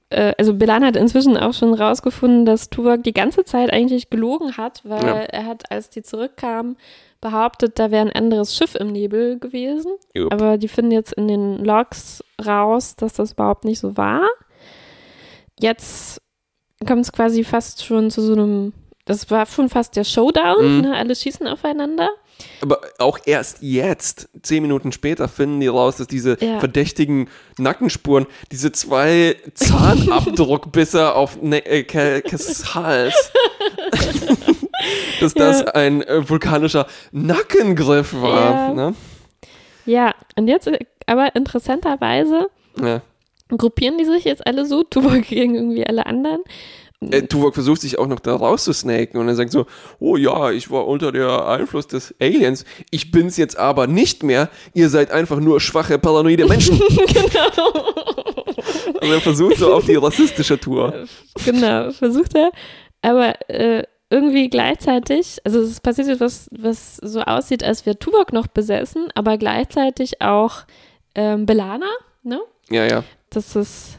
Äh, 0.09 0.33
Also 0.37 0.53
Belan 0.53 0.83
hat 0.85 0.95
inzwischen 0.95 1.37
auch 1.37 1.53
schon 1.53 1.73
rausgefunden, 1.73 2.45
dass 2.45 2.69
Tuvok 2.69 3.03
die 3.03 3.13
ganze 3.13 3.43
Zeit 3.45 3.71
eigentlich 3.71 4.09
gelogen 4.09 4.57
hat, 4.57 4.81
weil 4.83 5.03
Ja. 5.03 5.15
er 5.21 5.45
hat, 5.45 5.71
als 5.71 5.89
die 5.89 6.03
zurückkamen, 6.03 6.77
behauptet, 7.21 7.77
da 7.77 7.91
wäre 7.91 8.03
ein 8.07 8.11
anderes 8.13 8.55
Schiff 8.55 8.73
im 8.75 8.87
Nebel 8.91 9.37
gewesen. 9.37 9.91
Jupp. 10.15 10.33
Aber 10.33 10.57
die 10.57 10.67
finden 10.67 10.91
jetzt 10.91 11.13
in 11.13 11.27
den 11.27 11.63
Logs 11.63 12.23
raus, 12.43 12.95
dass 12.95 13.13
das 13.13 13.33
überhaupt 13.33 13.63
nicht 13.63 13.77
so 13.79 13.95
war. 13.95 14.27
Jetzt 15.59 16.21
kommt 16.87 17.01
es 17.01 17.11
quasi 17.11 17.43
fast 17.43 17.85
schon 17.85 18.09
zu 18.09 18.21
so 18.21 18.33
einem, 18.33 18.73
das 19.11 19.29
war 19.29 19.45
schon 19.45 19.69
fast 19.69 19.95
der 19.95 20.03
Showdown, 20.03 20.77
Mhm. 20.77 20.81
ne? 20.81 20.95
alle 20.97 21.15
schießen 21.15 21.47
aufeinander. 21.47 22.09
Aber 22.61 22.81
auch 22.97 23.19
erst 23.25 23.57
jetzt, 23.61 24.29
zehn 24.41 24.63
Minuten 24.63 24.91
später, 24.91 25.27
finden 25.27 25.59
die 25.59 25.67
raus, 25.67 25.97
dass 25.97 26.07
diese 26.07 26.37
Ja. 26.43 26.59
verdächtigen 26.59 27.29
Nackenspuren, 27.59 28.25
diese 28.51 28.71
zwei 28.71 29.35
Zahnabdruckbisse 29.53 31.13
auf 31.15 31.39
ne 31.41 31.63
äh, 31.65 31.83
Hals, 32.73 33.31
dass 35.19 35.33
das 35.33 35.59
Ja. 35.61 35.67
ein 35.73 36.01
äh, 36.01 36.27
vulkanischer 36.27 36.87
Nackengriff 37.11 38.13
war. 38.19 38.51
Ja. 38.51 38.73
Ne? 38.73 38.95
Ja, 39.85 40.15
und 40.35 40.47
jetzt 40.47 40.67
äh, 40.67 40.79
aber 41.05 41.35
interessanterweise 41.35 42.49
gruppieren 43.49 43.97
die 43.97 44.05
sich 44.05 44.23
jetzt 44.23 44.47
alle 44.47 44.65
so, 44.65 44.83
Tuvok 44.83 45.23
gegen 45.23 45.55
irgendwie 45.55 45.85
alle 45.85 46.05
anderen. 46.05 46.41
Äh, 47.09 47.23
Tuvok 47.23 47.55
versucht 47.55 47.81
sich 47.81 47.97
auch 47.97 48.05
noch 48.05 48.19
da 48.19 48.35
rauszusnaken 48.35 49.19
und 49.19 49.27
er 49.27 49.33
sagt 49.33 49.51
so, 49.51 49.65
oh 49.99 50.17
ja, 50.17 50.51
ich 50.51 50.69
war 50.69 50.87
unter 50.87 51.11
der 51.11 51.47
Einfluss 51.47 51.87
des 51.87 52.13
Aliens, 52.21 52.63
ich 52.91 53.09
bin's 53.09 53.37
jetzt 53.37 53.57
aber 53.57 53.87
nicht 53.87 54.21
mehr, 54.21 54.49
ihr 54.75 54.87
seid 54.87 55.09
einfach 55.09 55.39
nur 55.39 55.59
schwache, 55.59 55.97
paranoide 55.97 56.45
Menschen. 56.45 56.79
genau. 57.07 57.73
Also 59.01 59.13
er 59.13 59.21
versucht 59.21 59.57
so 59.57 59.73
auf 59.73 59.85
die 59.85 59.95
rassistische 59.95 60.59
Tour. 60.59 61.07
genau, 61.43 61.89
versucht 61.91 62.35
er. 62.35 62.51
Aber 63.01 63.49
äh, 63.49 63.83
irgendwie 64.11 64.49
gleichzeitig, 64.49 65.39
also 65.43 65.61
es 65.61 65.79
passiert 65.79 66.07
etwas, 66.07 66.49
was 66.51 66.97
so 66.97 67.21
aussieht, 67.21 67.63
als 67.63 67.85
wäre 67.87 67.97
Tuvok 67.97 68.31
noch 68.31 68.45
besessen, 68.45 69.07
aber 69.15 69.39
gleichzeitig 69.39 70.21
auch 70.21 70.65
ähm, 71.15 71.47
Belana, 71.47 71.89
ne? 72.21 72.41
Ja, 72.69 72.85
ja. 72.85 73.03
Das 73.31 73.55
ist 73.55 73.97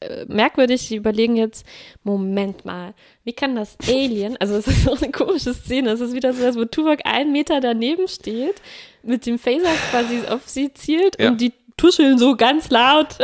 äh, 0.00 0.24
merkwürdig. 0.26 0.88
Die 0.88 0.96
überlegen 0.96 1.36
jetzt, 1.36 1.66
Moment 2.04 2.64
mal, 2.64 2.94
wie 3.24 3.32
kann 3.32 3.56
das 3.56 3.76
Alien, 3.88 4.36
also 4.38 4.56
es 4.56 4.66
ist 4.66 4.84
so 4.84 4.94
eine 4.94 5.10
komische 5.10 5.54
Szene, 5.54 5.90
es 5.90 6.00
ist 6.00 6.14
wieder 6.14 6.32
so, 6.32 6.44
als 6.44 6.56
wo 6.56 6.64
Tuvok 6.64 7.00
einen 7.04 7.32
Meter 7.32 7.60
daneben 7.60 8.08
steht, 8.08 8.60
mit 9.02 9.26
dem 9.26 9.38
Phaser 9.38 9.72
quasi 9.90 10.20
auf 10.28 10.48
sie 10.48 10.72
zielt 10.72 11.20
Ja. 11.20 11.30
und 11.30 11.40
die 11.40 11.52
tuscheln 11.78 12.18
so 12.18 12.36
ganz 12.36 12.68
laut, 12.68 13.16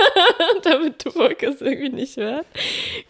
damit 0.64 0.98
Tuvok 0.98 1.40
es 1.42 1.60
irgendwie 1.60 1.90
nicht 1.90 2.16
hört. 2.16 2.44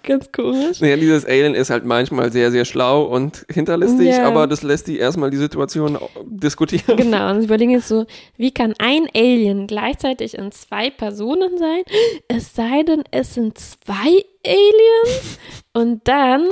Ganz 0.02 0.30
komisch. 0.32 0.80
Naja, 0.80 0.96
dieses 0.96 1.24
Alien 1.24 1.54
ist 1.54 1.70
halt 1.70 1.84
manchmal 1.84 2.30
sehr, 2.30 2.50
sehr 2.50 2.64
schlau 2.66 3.04
und 3.04 3.46
hinterlistig, 3.50 4.08
Ja. 4.08 4.26
aber 4.26 4.46
das 4.46 4.62
lässt 4.62 4.86
die 4.88 4.98
erstmal 4.98 5.30
die 5.30 5.36
Situation 5.38 5.98
diskutieren. 6.26 6.96
Genau, 6.96 7.30
und 7.30 7.40
sie 7.40 7.46
überlegen 7.46 7.70
jetzt 7.70 7.88
so, 7.88 8.04
wie 8.36 8.52
kann 8.52 8.74
ein 8.78 9.06
Alien 9.14 9.66
gleichzeitig 9.66 10.34
in 10.36 10.52
zwei 10.52 10.90
Personen 10.90 11.56
sein? 11.56 11.82
Es 12.28 12.54
sei 12.54 12.82
denn, 12.82 13.04
es 13.10 13.34
sind 13.34 13.56
zwei 13.58 14.24
Aliens. 14.44 15.38
Und 15.72 16.06
dann 16.08 16.48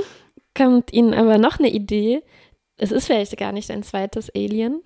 kommt 0.57 0.93
ihnen 0.93 1.13
aber 1.15 1.39
noch 1.39 1.59
eine 1.59 1.71
Idee. 1.71 2.23
Es 2.77 2.93
ist 2.93 3.07
vielleicht 3.07 3.37
gar 3.37 3.53
nicht 3.53 3.71
ein 3.71 3.83
zweites 3.83 4.31
Alien. 4.35 4.81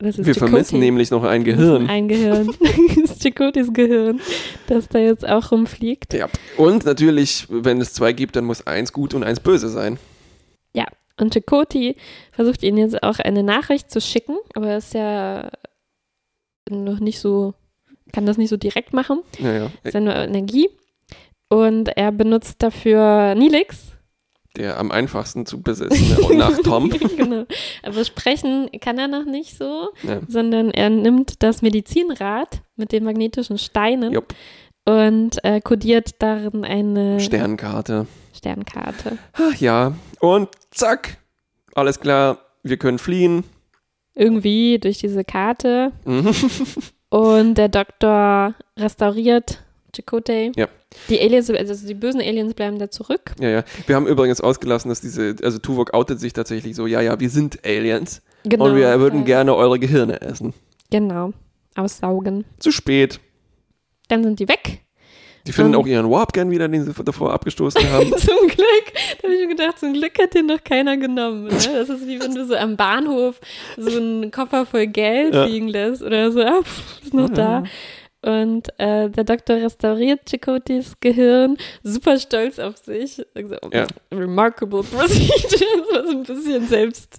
Das 0.00 0.18
ist 0.18 0.26
Wir 0.26 0.34
vermissen 0.34 0.80
nämlich 0.80 1.10
noch 1.10 1.24
ein 1.24 1.44
Gehirn. 1.44 1.88
Ein 1.88 2.08
Gehirn. 2.08 2.46
das 2.60 2.96
ist 2.96 3.22
Chakotys 3.22 3.72
Gehirn, 3.72 4.20
das 4.66 4.88
da 4.88 4.98
jetzt 4.98 5.28
auch 5.28 5.52
rumfliegt. 5.52 6.14
Ja. 6.14 6.28
Und 6.56 6.86
natürlich, 6.86 7.46
wenn 7.50 7.80
es 7.80 7.92
zwei 7.92 8.14
gibt, 8.14 8.34
dann 8.34 8.46
muss 8.46 8.66
eins 8.66 8.94
gut 8.94 9.12
und 9.12 9.24
eins 9.24 9.40
böse 9.40 9.68
sein. 9.68 9.98
Ja, 10.74 10.86
und 11.18 11.34
Chakoti 11.34 11.96
versucht 12.32 12.62
ihnen 12.62 12.78
jetzt 12.78 13.02
auch 13.02 13.18
eine 13.18 13.42
Nachricht 13.42 13.90
zu 13.90 14.00
schicken, 14.00 14.38
aber 14.54 14.68
er 14.68 14.78
ist 14.78 14.94
ja 14.94 15.50
noch 16.70 17.00
nicht 17.00 17.20
so, 17.20 17.52
kann 18.12 18.24
das 18.24 18.38
nicht 18.38 18.48
so 18.48 18.56
direkt 18.56 18.94
machen. 18.94 19.20
Ja, 19.38 19.52
ja. 19.52 19.70
ist 19.84 19.92
ja 19.92 20.00
nur 20.00 20.14
Energie. 20.14 20.70
Und 21.50 21.88
er 21.88 22.10
benutzt 22.12 22.62
dafür 22.62 23.34
Nilix. 23.34 23.92
Der 24.56 24.78
am 24.78 24.90
einfachsten 24.90 25.46
zu 25.46 25.62
besitzen 25.62 26.16
und 26.24 26.36
nach 26.36 26.58
Tom. 26.64 26.90
genau. 26.90 27.44
Aber 27.84 28.04
sprechen 28.04 28.68
kann 28.80 28.98
er 28.98 29.06
noch 29.08 29.24
nicht 29.24 29.56
so, 29.56 29.90
Ja. 30.02 30.20
sondern 30.28 30.70
er 30.72 30.90
nimmt 30.90 31.42
das 31.42 31.62
Medizinrad 31.62 32.60
mit 32.76 32.90
den 32.92 33.04
magnetischen 33.04 33.58
Steinen 33.58 34.12
Jupp. 34.12 34.34
und 34.86 35.42
äh, 35.44 35.60
kodiert 35.60 36.16
darin 36.20 36.64
eine 36.64 37.20
Sternkarte. 37.20 38.06
Sternkarte. 38.34 39.18
Ach 39.34 39.54
ja, 39.56 39.94
und 40.18 40.48
zack, 40.72 41.18
alles 41.74 42.00
klar, 42.00 42.38
wir 42.64 42.76
können 42.76 42.98
fliehen. 42.98 43.44
Irgendwie 44.16 44.78
durch 44.80 44.98
diese 44.98 45.22
Karte. 45.24 45.92
Mhm. 46.04 46.32
Und 47.08 47.54
der 47.54 47.68
Doktor 47.68 48.54
restauriert 48.76 49.62
Chakotay. 49.94 50.50
Ja. 50.56 50.66
Die 51.08 51.20
Aliens, 51.20 51.48
also 51.50 51.86
die 51.86 51.94
bösen 51.94 52.20
Aliens 52.20 52.54
bleiben 52.54 52.78
da 52.78 52.90
zurück. 52.90 53.32
Ja, 53.40 53.48
ja. 53.48 53.64
Wir 53.86 53.94
haben 53.96 54.06
übrigens 54.06 54.40
ausgelassen, 54.40 54.88
dass 54.88 55.00
diese, 55.00 55.36
also 55.42 55.58
Tuvok 55.58 55.94
outet 55.94 56.18
sich 56.20 56.32
tatsächlich 56.32 56.74
so, 56.74 56.86
ja, 56.86 57.00
ja, 57.00 57.18
wir 57.20 57.30
sind 57.30 57.64
Aliens 57.64 58.22
Genau. 58.44 58.64
und 58.66 58.76
wir 58.76 58.98
würden 59.00 59.20
ja. 59.20 59.26
gerne 59.26 59.54
eure 59.54 59.78
Gehirne 59.78 60.20
essen. 60.20 60.54
Genau. 60.90 61.32
Aussaugen. 61.76 62.44
Zu 62.58 62.72
spät. 62.72 63.20
Dann 64.08 64.24
sind 64.24 64.40
die 64.40 64.48
weg. 64.48 64.80
Die 65.46 65.52
finden 65.52 65.74
Ähm. 65.74 65.80
auch 65.80 65.86
ihren 65.86 66.10
Warp 66.10 66.32
gern 66.32 66.50
wieder, 66.50 66.68
den 66.68 66.84
sie 66.84 66.92
davor 67.04 67.32
abgestoßen 67.32 67.88
haben. 67.90 68.10
zum 68.16 68.36
Glück. 68.48 68.92
Da 69.22 69.28
habe 69.28 69.34
ich 69.34 69.46
mir 69.46 69.54
gedacht, 69.56 69.78
zum 69.78 69.92
Glück 69.94 70.18
hat 70.18 70.34
den 70.34 70.46
noch 70.46 70.62
keiner 70.64 70.96
genommen. 70.96 71.44
Ne? 71.44 71.50
Das 71.50 71.88
ist 71.88 72.06
wie 72.06 72.20
wenn 72.20 72.34
du 72.34 72.44
so 72.46 72.54
am 72.56 72.76
Bahnhof 72.76 73.40
so 73.78 73.96
einen 73.96 74.30
Koffer 74.30 74.66
voll 74.66 74.86
Geld 74.88 75.34
Ja. 75.34 75.44
liegen 75.44 75.68
lässt 75.68 76.02
oder 76.02 76.30
so. 76.32 76.40
Ah, 76.40 76.60
pff, 76.62 77.02
ist 77.04 77.14
noch 77.14 77.30
da. 77.30 77.62
Und 78.22 78.68
äh, 78.78 79.08
der 79.08 79.24
Doktor 79.24 79.56
restauriert 79.56 80.28
Chakotys 80.28 80.94
Gehirn, 81.00 81.56
super 81.82 82.18
stolz 82.18 82.58
auf 82.58 82.76
sich. 82.76 83.24
Also, 83.34 83.56
Ja. 83.72 83.86
Remarkable 84.12 84.82
procedure. 84.82 85.30
Das 85.90 85.96
war 85.96 86.06
so 86.06 86.10
ein 86.18 86.22
bisschen 86.24 86.68
selbst 86.68 87.18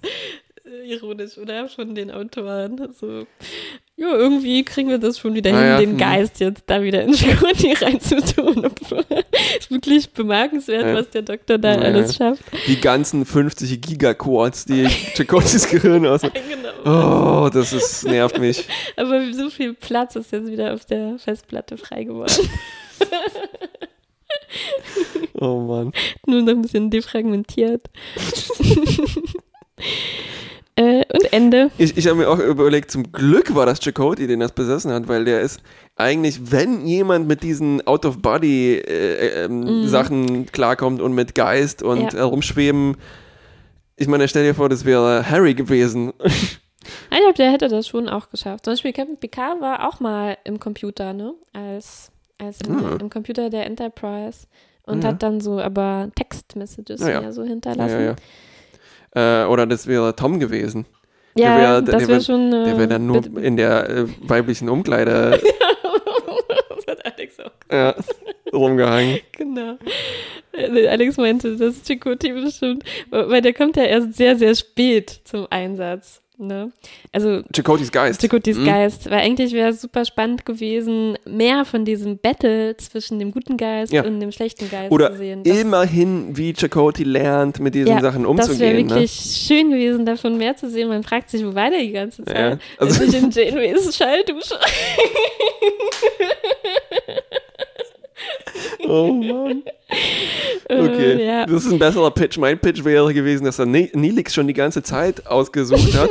äh, 0.64 0.92
ironisch, 0.92 1.36
oder? 1.38 1.68
Von 1.68 1.94
den 1.94 2.10
Autoren. 2.10 2.92
So, 2.92 3.26
ja, 3.96 4.14
irgendwie 4.14 4.64
kriegen 4.64 4.88
wir 4.88 4.98
das 4.98 5.18
schon 5.18 5.34
wieder 5.34 5.50
hin, 5.50 5.60
ja, 5.60 5.78
den 5.78 5.90
hm. 5.90 5.98
Geist 5.98 6.40
jetzt 6.40 6.64
da 6.66 6.82
wieder 6.82 7.02
in 7.02 7.14
Chakotay 7.14 7.72
reinzutun. 7.80 8.64
Ist 9.58 9.70
wirklich 9.70 10.10
bemerkenswert, 10.10 10.86
Ja. 10.86 10.94
was 10.94 11.10
der 11.10 11.22
Doktor 11.22 11.58
da 11.58 11.74
alles 11.74 12.16
schafft. 12.16 12.42
Die 12.66 12.80
ganzen 12.80 13.26
50 13.26 13.80
Gigaquads, 13.80 14.64
die 14.64 14.86
Chakotys 15.14 15.68
Gehirn 15.68 16.06
aus. 16.06 16.22
Genau. 16.22 17.44
Oh, 17.44 17.48
das 17.50 17.72
ist, 17.72 18.04
nervt 18.04 18.38
mich. 18.38 18.66
Aber 18.96 19.32
so 19.32 19.50
viel 19.50 19.74
Platz 19.74 20.16
ist 20.16 20.32
jetzt 20.32 20.50
wieder 20.50 20.72
auf 20.72 20.84
der 20.84 21.18
Festplatte 21.18 21.76
frei 21.76 22.04
geworden. 22.04 22.48
Oh 25.34 25.60
Mann. 25.60 25.92
Nur 26.26 26.42
noch 26.42 26.52
ein 26.52 26.62
bisschen 26.62 26.90
defragmentiert. 26.90 27.88
Äh, 30.76 31.04
und 31.12 31.32
Ende. 31.32 31.70
Ich, 31.78 31.96
ich 31.96 32.06
habe 32.06 32.16
mir 32.18 32.28
auch 32.30 32.38
überlegt, 32.38 32.90
zum 32.90 33.12
Glück 33.12 33.54
war 33.54 33.66
das 33.66 33.80
Chakotay, 33.80 34.26
den 34.26 34.40
das 34.40 34.52
besessen 34.52 34.92
hat, 34.92 35.08
weil 35.08 35.24
der 35.24 35.40
ist 35.42 35.60
eigentlich, 35.96 36.50
wenn 36.52 36.86
jemand 36.86 37.28
mit 37.28 37.42
diesen. 37.42 37.86
Out-of-Body-Sachen 37.86 40.46
klarkommt 40.46 41.00
und 41.00 41.14
mit 41.14 41.34
Geist 41.34 41.82
und 41.82 42.12
Ja. 42.12 42.18
herumschweben, 42.20 42.96
ich 43.96 44.08
meine, 44.08 44.26
stell 44.28 44.44
dir 44.44 44.54
vor, 44.54 44.68
das 44.68 44.84
wäre 44.84 45.28
Harry 45.28 45.54
gewesen. 45.54 46.12
Ich 47.10 47.18
glaube, 47.18 47.34
der 47.36 47.52
hätte 47.52 47.68
das 47.68 47.86
schon 47.86 48.08
auch 48.08 48.30
geschafft. 48.30 48.64
Zum 48.64 48.72
Beispiel 48.72 48.92
Captain 48.92 49.16
Picard 49.18 49.60
war 49.60 49.88
auch 49.88 50.00
mal 50.00 50.36
im 50.44 50.58
Computer, 50.58 51.12
ne? 51.12 51.34
Als, 51.52 52.10
als 52.38 52.58
im, 52.66 52.84
Ah. 52.84 52.96
im 53.00 53.10
Computer 53.10 53.50
der 53.50 53.66
Enterprise. 53.66 54.46
Und 54.84 55.04
Ja. 55.04 55.10
hat 55.10 55.22
dann 55.22 55.40
so 55.40 55.60
aber 55.60 56.10
Text-Messages 56.16 57.00
Ja, 57.02 57.22
ja. 57.22 57.32
so 57.32 57.42
ja, 57.42 57.48
hinterlassen. 57.50 58.16
Äh, 59.14 59.44
oder 59.44 59.66
das 59.66 59.86
wäre 59.86 60.14
Tom 60.16 60.40
gewesen. 60.40 60.86
Ja, 61.34 61.56
Der 61.56 61.58
wär- 61.58 61.82
das 61.82 62.00
wäre 62.02 62.08
wär- 62.12 62.20
schon. 62.20 62.52
Äh, 62.52 62.64
Der 62.64 62.76
wäre 62.78 62.88
dann 62.88 63.06
nur 63.06 63.22
in 63.38 63.56
der 63.56 63.88
äh, 63.88 64.04
weiblichen 64.22 64.68
Umkleide 64.68 65.40
das 66.68 66.86
hat 66.86 67.04
Alex 67.06 67.38
auch 67.40 67.50
ja, 67.70 67.94
rumgehangen. 68.52 69.18
Genau. 69.32 69.76
Äh, 70.52 70.86
Alex 70.88 71.16
meinte, 71.16 71.56
das 71.56 71.82
Chakotay 71.86 72.32
bestimmt, 72.32 72.84
weil 73.10 73.40
der 73.42 73.52
kommt 73.54 73.76
ja 73.76 73.84
erst 73.84 74.14
sehr, 74.14 74.36
sehr 74.36 74.54
spät 74.54 75.20
zum 75.24 75.46
Einsatz. 75.50 76.21
Ne? 76.46 76.72
Also 77.12 77.42
Chakotys 77.54 77.90
Geist. 77.92 78.20
Chakotys 78.20 78.58
Mhm. 78.58 78.66
Geist, 78.66 79.10
weil 79.10 79.20
eigentlich 79.20 79.52
wäre 79.52 79.70
es 79.70 79.80
super 79.80 80.04
spannend 80.04 80.44
gewesen, 80.44 81.16
mehr 81.24 81.64
von 81.64 81.84
diesem 81.84 82.18
Battle 82.18 82.76
zwischen 82.76 83.18
dem 83.18 83.30
guten 83.30 83.56
Geist 83.56 83.92
Ja. 83.92 84.04
und 84.04 84.20
dem 84.20 84.32
schlechten 84.32 84.68
Geist 84.70 84.90
Oder 84.90 85.12
zu 85.12 85.18
sehen. 85.18 85.42
Das- 85.44 85.56
immerhin, 85.58 86.36
wie 86.36 86.52
Chakotay 86.52 87.04
lernt, 87.04 87.60
mit 87.60 87.74
diesen 87.74 87.88
Ja, 87.88 88.00
Sachen 88.00 88.24
Das 88.36 88.48
wäre 88.48 88.50
umzugehen. 88.50 88.86
ne? 88.86 88.94
wirklich 88.96 89.12
schön 89.12 89.70
gewesen, 89.70 90.04
davon 90.04 90.36
mehr 90.36 90.56
zu 90.56 90.68
sehen. 90.68 90.88
Man 90.88 91.02
fragt 91.04 91.30
sich, 91.30 91.44
wo 91.44 91.54
war 91.54 91.70
der 91.70 91.80
die 91.80 91.92
ganze 91.92 92.24
Zeit? 92.24 92.36
Ja, 92.36 92.58
also- 92.78 93.00
Also 93.00 93.04
nicht 93.04 93.14
in 93.14 93.30
Janeways 93.30 93.96
Schalldusche. 93.96 94.58
Oh 98.88 99.12
Mann. 99.12 99.62
Okay, 100.68 101.12
Äh, 101.12 101.26
ja. 101.26 101.46
das 101.46 101.64
ist 101.66 101.72
ein 101.72 101.78
besserer 101.78 102.10
Pitch. 102.10 102.38
Mein 102.38 102.58
Pitch 102.58 102.84
wäre 102.84 103.12
gewesen, 103.14 103.44
dass 103.44 103.58
er 103.58 103.66
Nilix 103.66 104.34
schon 104.34 104.46
die 104.46 104.52
ganze 104.54 104.82
Zeit 104.82 105.26
ausgesucht 105.26 105.94
hat 105.96 106.10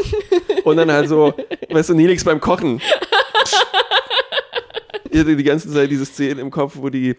und 0.63 0.77
dann 0.77 0.91
halt 0.91 1.10
so, 1.10 1.34
weißt 1.69 1.89
du, 1.89 1.93
Nilix 1.95 2.23
beim 2.23 2.39
Kochen. 2.39 2.81
Ich 5.10 5.19
hatte 5.19 5.36
die 5.36 5.43
ganze 5.43 5.71
Zeit 5.71 5.91
diese 5.91 6.05
Szene 6.05 6.39
im 6.41 6.51
Kopf, 6.51 6.73
wo 6.77 6.89
die, 6.89 7.15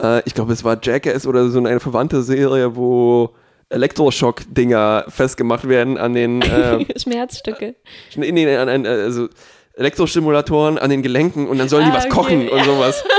äh, 0.00 0.20
ich 0.26 0.34
glaube, 0.34 0.52
es 0.52 0.62
war 0.64 0.78
Jackass 0.82 1.26
oder 1.26 1.48
so 1.48 1.58
eine 1.58 1.80
verwandte 1.80 2.22
Serie, 2.22 2.76
wo 2.76 3.30
Elektroschock-Dinger 3.70 5.06
festgemacht 5.08 5.66
werden 5.68 5.96
an 5.96 6.12
den, 6.14 6.42
äh, 6.42 6.84
Schmerzstücke. 6.98 7.76
nee, 8.16 8.30
nee, 8.32 8.56
an, 8.56 8.68
an, 8.68 8.86
also 8.86 9.28
Elektrostimulatoren 9.74 10.76
an 10.78 10.90
den 10.90 11.02
Gelenken 11.02 11.48
und 11.48 11.56
dann 11.58 11.68
sollen 11.68 11.86
die 11.86 11.92
Ah, 11.92 11.96
was 11.96 12.04
okay, 12.06 12.14
kochen 12.14 12.48
und 12.48 12.64
sowas. 12.64 13.02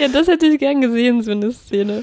Ja, 0.00 0.08
das 0.08 0.28
hätte 0.28 0.46
ich 0.46 0.58
gern 0.58 0.80
gesehen, 0.80 1.22
so 1.22 1.30
eine 1.32 1.52
Szene. 1.52 2.02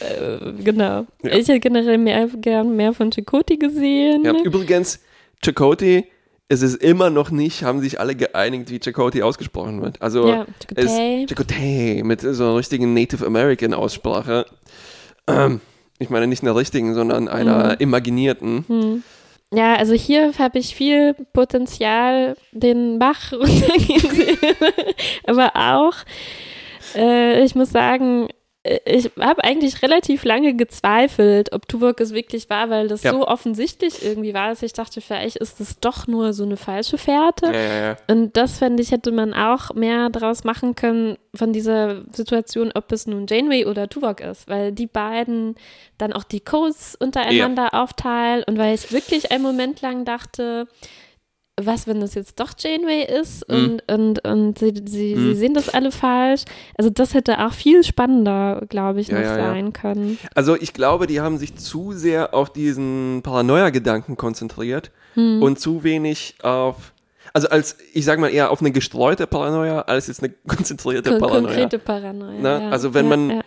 Äh, 0.00 0.52
genau. 0.62 1.06
Ja. 1.22 1.32
Ich 1.32 1.48
hätte 1.48 1.60
generell 1.60 1.98
mehr, 1.98 2.28
gern 2.40 2.76
mehr 2.76 2.92
von 2.92 3.10
Chakoti 3.12 3.56
gesehen. 3.56 4.24
Ja, 4.24 4.32
übrigens, 4.42 5.00
Chakotay, 5.44 6.04
es 6.48 6.62
ist 6.62 6.82
immer 6.82 7.10
noch 7.10 7.30
nicht, 7.30 7.62
haben 7.62 7.80
sich 7.80 8.00
alle 8.00 8.14
geeinigt, 8.14 8.70
wie 8.70 8.78
Chakotay 8.80 9.22
ausgesprochen 9.22 9.80
wird. 9.82 10.00
Also 10.02 10.28
Ja, 10.28 10.46
Chakotay. 11.28 12.02
Mit 12.04 12.20
so 12.22 12.44
einer 12.44 12.56
richtigen 12.56 12.92
Native 12.94 13.24
American 13.26 13.74
Aussprache. 13.74 14.46
Ähm, 15.26 15.60
ich 15.98 16.10
meine 16.10 16.26
nicht 16.26 16.42
einer 16.42 16.56
richtigen, 16.56 16.94
sondern 16.94 17.28
einer 17.28 17.72
Mhm. 17.72 17.76
imaginierten. 17.78 18.64
Hm. 18.68 19.02
Ja, 19.52 19.74
also 19.74 19.94
hier 19.94 20.32
habe 20.38 20.58
ich 20.60 20.74
viel 20.76 21.14
Potenzial 21.32 22.36
den 22.52 22.98
Bach 22.98 23.32
runtergehen 23.32 24.10
sehen. 24.14 24.38
Aber 25.26 25.50
auch, 25.56 25.94
äh, 26.94 27.42
ich 27.44 27.54
muss 27.54 27.70
sagen, 27.70 28.28
äh, 28.62 28.78
ich 28.84 29.10
habe 29.18 29.42
eigentlich 29.44 29.82
relativ 29.82 30.24
lange 30.24 30.54
gezweifelt, 30.54 31.52
ob 31.52 31.66
Tuvok 31.68 32.00
es 32.00 32.12
wirklich 32.12 32.50
war, 32.50 32.68
weil 32.70 32.88
das 32.88 33.02
Ja. 33.02 33.12
so 33.12 33.26
offensichtlich 33.26 34.04
irgendwie 34.04 34.34
war, 34.34 34.48
dass 34.50 34.62
ich 34.62 34.72
dachte, 34.74 35.00
vielleicht 35.00 35.36
ist 35.36 35.60
es 35.60 35.78
doch 35.80 36.06
nur 36.06 36.32
so 36.32 36.44
eine 36.44 36.56
falsche 36.56 36.98
Fährte. 36.98 37.46
Ja, 37.46 37.52
ja. 37.86 37.96
Und 38.08 38.36
das 38.36 38.58
fände 38.58 38.82
ich, 38.82 38.90
hätte 38.92 39.12
man 39.12 39.32
auch 39.32 39.72
mehr 39.74 40.10
draus 40.10 40.44
machen 40.44 40.74
können 40.74 41.16
von 41.34 41.52
dieser 41.52 42.02
Situation, 42.12 42.70
ob 42.74 42.92
es 42.92 43.06
nun 43.06 43.26
Janeway 43.28 43.64
oder 43.66 43.88
Tuvok 43.88 44.20
ist, 44.20 44.48
weil 44.48 44.72
die 44.72 44.86
beiden 44.88 45.54
dann 45.96 46.12
auch 46.12 46.24
die 46.24 46.40
Codes 46.40 46.96
untereinander 46.96 47.72
aufteilen 47.72 48.42
und 48.46 48.58
weil 48.58 48.74
ich 48.74 48.92
wirklich 48.92 49.30
einen 49.32 49.42
Moment 49.42 49.80
lang 49.80 50.04
dachte, 50.04 50.66
was, 51.66 51.86
wenn 51.86 52.00
das 52.00 52.14
jetzt 52.14 52.38
doch 52.40 52.52
Janeway 52.58 53.04
ist 53.20 53.42
und, 53.48 53.82
und, 53.90 54.24
und 54.26 54.58
sie, 54.58 54.72
sie, 54.86 55.14
Mhm. 55.14 55.28
sie 55.28 55.34
sehen 55.34 55.54
das 55.54 55.68
alle 55.68 55.90
falsch. 55.92 56.42
Also 56.76 56.90
das 56.90 57.14
hätte 57.14 57.44
auch 57.46 57.52
viel 57.52 57.82
spannender, 57.84 58.62
glaube 58.68 59.00
ich, 59.00 59.08
Ja, 59.08 59.14
noch 59.18 59.24
ja, 59.24 59.36
ja. 59.38 59.44
sein 59.52 59.72
können. 59.72 60.18
Also 60.34 60.56
ich 60.56 60.72
glaube, 60.72 61.06
die 61.06 61.20
haben 61.20 61.38
sich 61.38 61.56
zu 61.56 61.92
sehr 61.92 62.34
auf 62.34 62.52
diesen 62.52 63.20
Paranoia-Gedanken 63.22 64.16
konzentriert 64.16 64.90
Hm. 65.14 65.42
und 65.42 65.58
zu 65.58 65.82
wenig 65.82 66.34
auf, 66.42 66.92
also 67.32 67.48
als, 67.48 67.76
ich 67.92 68.04
sag 68.04 68.18
mal 68.20 68.28
eher 68.28 68.50
auf 68.50 68.60
eine 68.60 68.70
gestreute 68.70 69.26
Paranoia, 69.26 69.80
als 69.82 70.06
jetzt 70.06 70.22
eine 70.22 70.32
konzentrierte 70.46 71.10
Kon 71.10 71.18
Paranoia. 71.20 71.42
konkrete 71.54 71.78
Paranoia. 71.78 72.38
Na, 72.40 72.60
ja. 72.62 72.68
also 72.70 72.94
wenn 72.94 73.06
ja, 73.10 73.16
man- 73.16 73.30
Ja. 73.30 73.40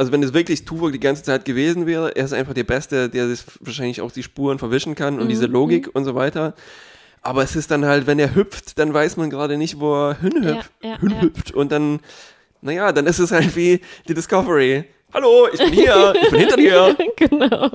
Also 0.00 0.12
wenn 0.12 0.22
es 0.22 0.32
wirklich 0.32 0.64
Tuvok 0.64 0.92
die 0.92 1.00
ganze 1.00 1.24
Zeit 1.24 1.44
gewesen 1.44 1.84
wäre, 1.86 2.14
er 2.14 2.24
ist 2.24 2.32
einfach 2.32 2.54
der 2.54 2.62
Beste, 2.62 3.08
der 3.08 3.26
sich 3.26 3.40
wahrscheinlich 3.58 4.00
auch 4.00 4.12
die 4.12 4.22
Spuren 4.22 4.60
verwischen 4.60 4.94
kann 4.94 5.18
und 5.18 5.24
Mhm, 5.24 5.28
diese 5.28 5.46
Logik 5.46 5.90
und 5.92 6.04
so 6.04 6.14
weiter. 6.14 6.54
Aber 7.22 7.42
es 7.42 7.56
ist 7.56 7.70
dann 7.70 7.84
halt, 7.84 8.06
wenn 8.06 8.18
er 8.18 8.34
hüpft, 8.34 8.78
dann 8.78 8.92
weiß 8.94 9.16
man 9.16 9.30
gerade 9.30 9.56
nicht, 9.56 9.80
wo 9.80 9.94
er 9.94 10.20
hinhüpft. 10.20 10.70
Ja, 10.82 10.90
ja, 10.90 11.00
hinhüpft. 11.00 11.52
Und 11.52 11.72
dann, 11.72 12.00
naja, 12.60 12.92
dann 12.92 13.06
ist 13.06 13.18
es 13.18 13.30
halt 13.30 13.54
wie 13.56 13.80
die 14.06 14.14
Discovery. 14.14 14.84
Hallo, 15.12 15.48
ich 15.52 15.58
bin 15.58 15.72
hier, 15.72 16.14
ich 16.22 16.30
bin 16.30 16.40
hinter 16.40 16.56
dir. 16.56 16.96
genau. 17.16 17.70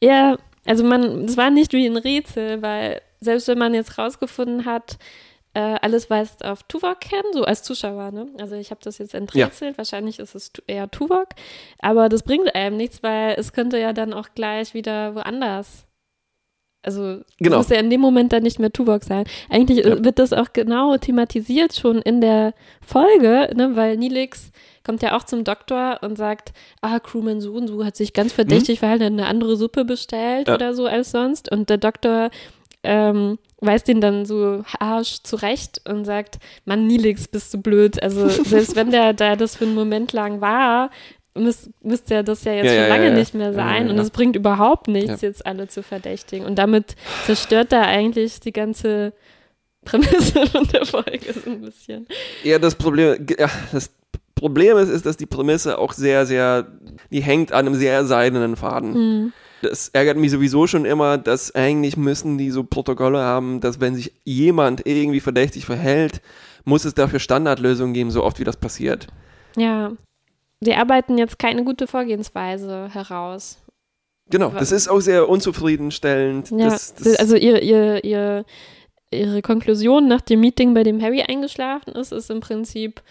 Ja, 0.00 0.36
also 0.66 0.84
man, 0.84 1.24
es 1.24 1.36
war 1.36 1.50
nicht 1.50 1.72
wie 1.72 1.86
ein 1.86 1.96
Rätsel, 1.96 2.62
weil 2.62 3.00
selbst 3.20 3.48
wenn 3.48 3.58
man 3.58 3.74
jetzt 3.74 3.98
rausgefunden 3.98 4.64
hat, 4.64 4.98
äh, 5.54 5.60
alles 5.82 6.08
weist 6.08 6.44
auf 6.44 6.62
Tuvok 6.64 7.04
hin, 7.04 7.22
so 7.32 7.44
als 7.44 7.62
Zuschauer, 7.62 8.10
ne? 8.10 8.26
Also 8.40 8.54
ich 8.54 8.70
habe 8.70 8.80
das 8.82 8.98
jetzt 8.98 9.14
enträtselt, 9.14 9.76
wahrscheinlich 9.76 10.18
ist 10.18 10.34
es 10.34 10.50
eher 10.66 10.90
Tuvok, 10.90 11.28
aber 11.78 12.08
das 12.08 12.22
bringt 12.22 12.54
einem 12.54 12.76
nichts, 12.76 13.02
weil 13.02 13.34
es 13.38 13.52
könnte 13.52 13.78
ja 13.78 13.92
dann 13.92 14.14
auch 14.14 14.28
gleich 14.34 14.72
wieder 14.72 15.14
woanders 15.14 15.86
Also 16.82 17.20
Genau. 17.38 17.58
muss 17.58 17.68
ja 17.68 17.78
in 17.78 17.90
dem 17.90 18.00
Moment 18.00 18.32
dann 18.32 18.42
nicht 18.42 18.58
mehr 18.58 18.72
Tuvok 18.72 19.04
sein. 19.04 19.24
Eigentlich 19.48 19.84
äh, 19.84 19.90
Ja. 19.90 20.04
wird 20.04 20.18
das 20.18 20.32
auch 20.32 20.52
genau 20.52 20.96
thematisiert 20.96 21.74
schon 21.76 22.02
in 22.02 22.20
der 22.20 22.54
Folge, 22.84 23.50
ne, 23.54 23.76
weil 23.76 23.96
Nilix 23.96 24.50
kommt 24.84 25.00
ja 25.02 25.16
auch 25.16 25.22
zum 25.22 25.44
Doktor 25.44 26.00
und 26.02 26.18
sagt, 26.18 26.52
ah, 26.80 26.98
Crewman 26.98 27.40
so 27.40 27.52
und 27.52 27.68
so 27.68 27.84
hat 27.84 27.96
sich 27.96 28.12
ganz 28.12 28.32
verdächtig 28.32 28.80
verhalten, 28.80 29.04
hat 29.04 29.12
eine 29.12 29.26
andere 29.26 29.56
Suppe 29.56 29.84
bestellt 29.84 30.48
Ja. 30.48 30.54
oder 30.56 30.74
so 30.74 30.86
als 30.86 31.12
sonst. 31.12 31.50
Und 31.52 31.70
der 31.70 31.78
Doktor 31.78 32.30
ähm, 32.82 33.38
weist 33.60 33.88
ihn 33.88 34.00
dann 34.00 34.26
so 34.26 34.64
harsch 34.80 35.18
zurecht 35.22 35.80
und 35.88 36.04
sagt, 36.04 36.40
Mann, 36.64 36.88
Nilix, 36.88 37.28
bist 37.28 37.54
du 37.54 37.58
blöd. 37.58 38.02
Also 38.02 38.26
selbst 38.28 38.74
wenn 38.74 38.90
der 38.90 39.12
da 39.12 39.36
das 39.36 39.54
für 39.54 39.66
einen 39.66 39.76
Moment 39.76 40.12
lang 40.12 40.40
war, 40.40 40.90
müß, 41.34 41.70
müsste 41.82 42.14
ja 42.14 42.22
das 42.22 42.44
ja 42.44 42.52
jetzt 42.52 42.66
Ja, 42.66 42.82
schon 42.82 42.88
lange 42.88 43.04
ja, 43.04 43.10
ja. 43.10 43.18
nicht 43.18 43.34
mehr 43.34 43.52
sein. 43.52 43.90
Und 43.90 43.98
es 43.98 44.10
bringt 44.10 44.36
überhaupt 44.36 44.88
nichts, 44.88 45.22
jetzt 45.22 45.46
alle 45.46 45.68
zu 45.68 45.82
verdächtigen. 45.82 46.46
Und 46.46 46.56
damit 46.56 46.96
zerstört 47.24 47.72
er 47.72 47.86
eigentlich 47.86 48.40
die 48.40 48.52
ganze 48.52 49.12
Prämisse 49.84 50.46
von 50.52 50.66
der 50.68 50.86
Folge 50.86 51.32
so 51.32 51.50
ein 51.50 51.60
bisschen. 51.60 52.06
Ja, 52.44 52.58
das 52.58 52.74
Problem, 52.74 53.26
ja, 53.38 53.48
das 53.72 53.90
Problem 54.34 54.76
ist, 54.76 54.88
ist, 54.88 55.06
dass 55.06 55.16
die 55.16 55.26
Prämisse 55.26 55.78
auch 55.78 55.92
sehr, 55.92 56.26
sehr, 56.26 56.66
die 57.10 57.22
hängt 57.22 57.52
an 57.52 57.66
einem 57.66 57.74
sehr 57.74 58.04
seidenen 58.04 58.56
Faden. 58.56 58.94
Hm. 58.94 59.32
Das 59.62 59.90
ärgert 59.90 60.16
mich 60.16 60.32
sowieso 60.32 60.66
schon 60.66 60.84
immer, 60.84 61.18
dass 61.18 61.54
eigentlich 61.54 61.96
müssen 61.96 62.36
die 62.36 62.50
so 62.50 62.64
Protokolle 62.64 63.20
haben, 63.20 63.60
dass 63.60 63.80
wenn 63.80 63.94
sich 63.94 64.12
jemand 64.24 64.84
irgendwie 64.86 65.20
verdächtig 65.20 65.64
verhält, 65.64 66.20
muss 66.64 66.84
es 66.84 66.94
dafür 66.94 67.20
Standardlösungen 67.20 67.94
geben, 67.94 68.10
so 68.10 68.24
oft 68.24 68.40
wie 68.40 68.44
das 68.44 68.56
passiert. 68.56 69.06
Ja. 69.56 69.92
Sie 70.64 70.74
arbeiten 70.74 71.18
jetzt 71.18 71.38
keine 71.38 71.64
gute 71.64 71.86
Vorgehensweise 71.86 72.88
heraus. 72.92 73.58
Genau, 74.30 74.50
das 74.50 74.70
ist 74.72 74.88
auch 74.88 75.00
sehr 75.00 75.28
unzufriedenstellend. 75.28 76.50
Ja, 76.52 76.68
das, 76.70 76.94
das, 76.94 77.16
also 77.16 77.34
ihr, 77.36 77.60
ihr, 77.62 78.04
ihr, 78.04 78.44
ihre 79.10 79.42
Konklusion 79.42 80.06
nach 80.08 80.20
dem 80.20 80.40
Meeting, 80.40 80.72
bei 80.74 80.84
dem 80.84 81.02
Harry 81.02 81.22
eingeschlafen 81.22 81.92
ist, 81.94 82.12
ist 82.12 82.30
im 82.30 82.40
Prinzip, 82.40 83.02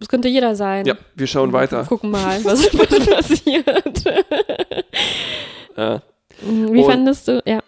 es 0.00 0.08
könnte 0.08 0.28
jeder 0.28 0.56
sein. 0.56 0.84
ja, 0.86 0.96
wir 1.14 1.26
schauen 1.28 1.52
weiter. 1.52 1.82
Wir 1.84 1.86
gucken 1.88 2.10
mal, 2.10 2.44
was, 2.44 2.64
was 2.78 3.06
passiert. 3.06 4.04
Ja, 5.76 6.02
Wie 6.42 6.80
Und- 6.80 6.84
fandest 6.90 7.28
du, 7.28 7.42
ja, 7.46 7.60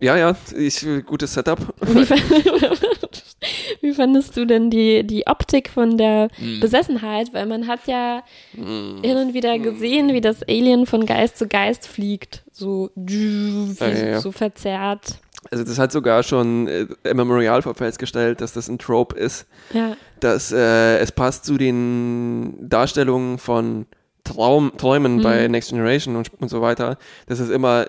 ja, 0.00 0.16
ja 0.16 0.36
ich, 0.56 0.86
gutes 1.06 1.34
Setup. 1.34 1.58
wie, 1.80 2.06
wie 3.82 3.92
fandest 3.94 4.36
du 4.36 4.44
denn 4.46 4.70
die, 4.70 5.04
die 5.06 5.26
Optik 5.26 5.68
von 5.70 5.96
der 5.98 6.28
Hm. 6.36 6.60
Besessenheit? 6.60 7.32
Weil 7.32 7.46
man 7.46 7.66
hat 7.66 7.86
ja 7.86 8.22
hin 8.54 9.16
und 9.16 9.34
wieder 9.34 9.58
gesehen, 9.58 10.12
wie 10.12 10.20
das 10.20 10.42
Alien 10.42 10.86
von 10.86 11.06
Geist 11.06 11.38
zu 11.38 11.46
Geist 11.48 11.86
fliegt. 11.86 12.42
So, 12.52 12.90
Ja, 12.96 13.88
ja, 13.88 14.20
so 14.20 14.32
verzerrt. 14.32 15.18
Also 15.50 15.62
das 15.62 15.78
hat 15.78 15.92
sogar 15.92 16.22
schon 16.24 16.66
äh, 16.66 16.86
Memorial 17.14 17.62
festgestellt, 17.62 18.40
dass 18.40 18.52
das 18.52 18.68
ein 18.68 18.78
Trope 18.78 19.16
ist. 19.16 19.46
Ja, 19.72 19.96
dass 20.20 20.50
äh, 20.50 20.98
es 20.98 21.12
passt 21.12 21.44
zu 21.44 21.56
den 21.58 22.56
Darstellungen 22.68 23.38
von 23.38 23.86
Traum, 24.24 24.72
Träumen 24.76 25.16
Mhm. 25.18 25.22
bei 25.22 25.46
Next 25.46 25.70
Generation 25.70 26.16
und, 26.16 26.32
und 26.40 26.48
so 26.48 26.60
weiter. 26.62 26.98
Das 27.26 27.38
ist 27.38 27.50
immer, 27.50 27.86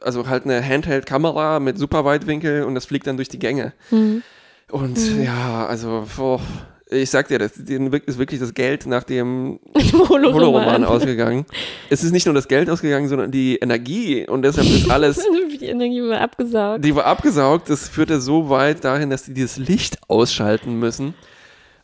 also 0.00 0.26
halt 0.28 0.44
eine 0.44 0.62
Handheld-Kamera 0.62 1.60
mit 1.60 1.78
super 1.78 2.04
Weitwinkel 2.04 2.64
und 2.64 2.74
das 2.74 2.86
fliegt 2.86 3.06
dann 3.06 3.16
durch 3.16 3.28
die 3.28 3.38
Gänge. 3.38 3.72
hm. 3.90 4.22
Und 4.70 4.98
ja, 5.24 5.66
also, 5.66 6.06
boah, 6.18 6.42
ich 6.90 7.08
sag 7.08 7.28
dir, 7.28 7.38
das 7.38 7.52
ist 7.56 8.18
wirklich 8.18 8.38
das 8.38 8.52
Geld 8.52 8.84
nach 8.84 9.02
dem 9.02 9.60
Holoroman. 9.74 10.34
Holoroman 10.34 10.84
ausgegangen. 10.84 11.46
Es 11.88 12.04
ist 12.04 12.12
nicht 12.12 12.26
nur 12.26 12.34
das 12.34 12.48
Geld 12.48 12.68
ausgegangen, 12.68 13.08
sondern 13.08 13.30
die 13.30 13.56
Energie 13.56 14.26
und 14.26 14.42
deshalb 14.42 14.66
ist 14.68 14.90
alles 14.90 15.24
die 15.60 15.66
Energie 15.66 16.02
war 16.02 16.20
abgesaugt. 16.20 16.84
die 16.84 16.94
war 16.94 17.06
abgesaugt, 17.06 17.70
das 17.70 17.88
führte 17.88 18.20
so 18.20 18.50
weit 18.50 18.84
dahin, 18.84 19.08
dass 19.10 19.24
die 19.24 19.34
dieses 19.34 19.56
Licht 19.56 19.98
ausschalten 20.08 20.78
müssen. 20.78 21.14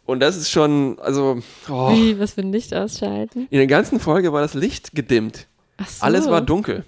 Und 0.07 0.21
das 0.21 0.37
ist 0.37 0.51
schon, 0.51 0.99
also, 1.01 1.39
oh, 1.71 1.91
Wie, 1.93 2.19
was 2.21 2.33
für 2.35 2.43
ein 2.43 2.53
Licht 2.53 2.75
ausschalten? 2.75 3.47
in 3.51 3.59
der 3.59 3.67
ganzen 3.67 3.99
Folge 3.99 4.33
war 4.35 4.43
das 4.43 4.53
Licht 4.53 4.95
gedimmt. 4.95 5.47
Ach 5.79 5.89
so. 5.89 6.05
Alles 6.05 6.29
war 6.29 6.43
dunkel. 6.43 6.85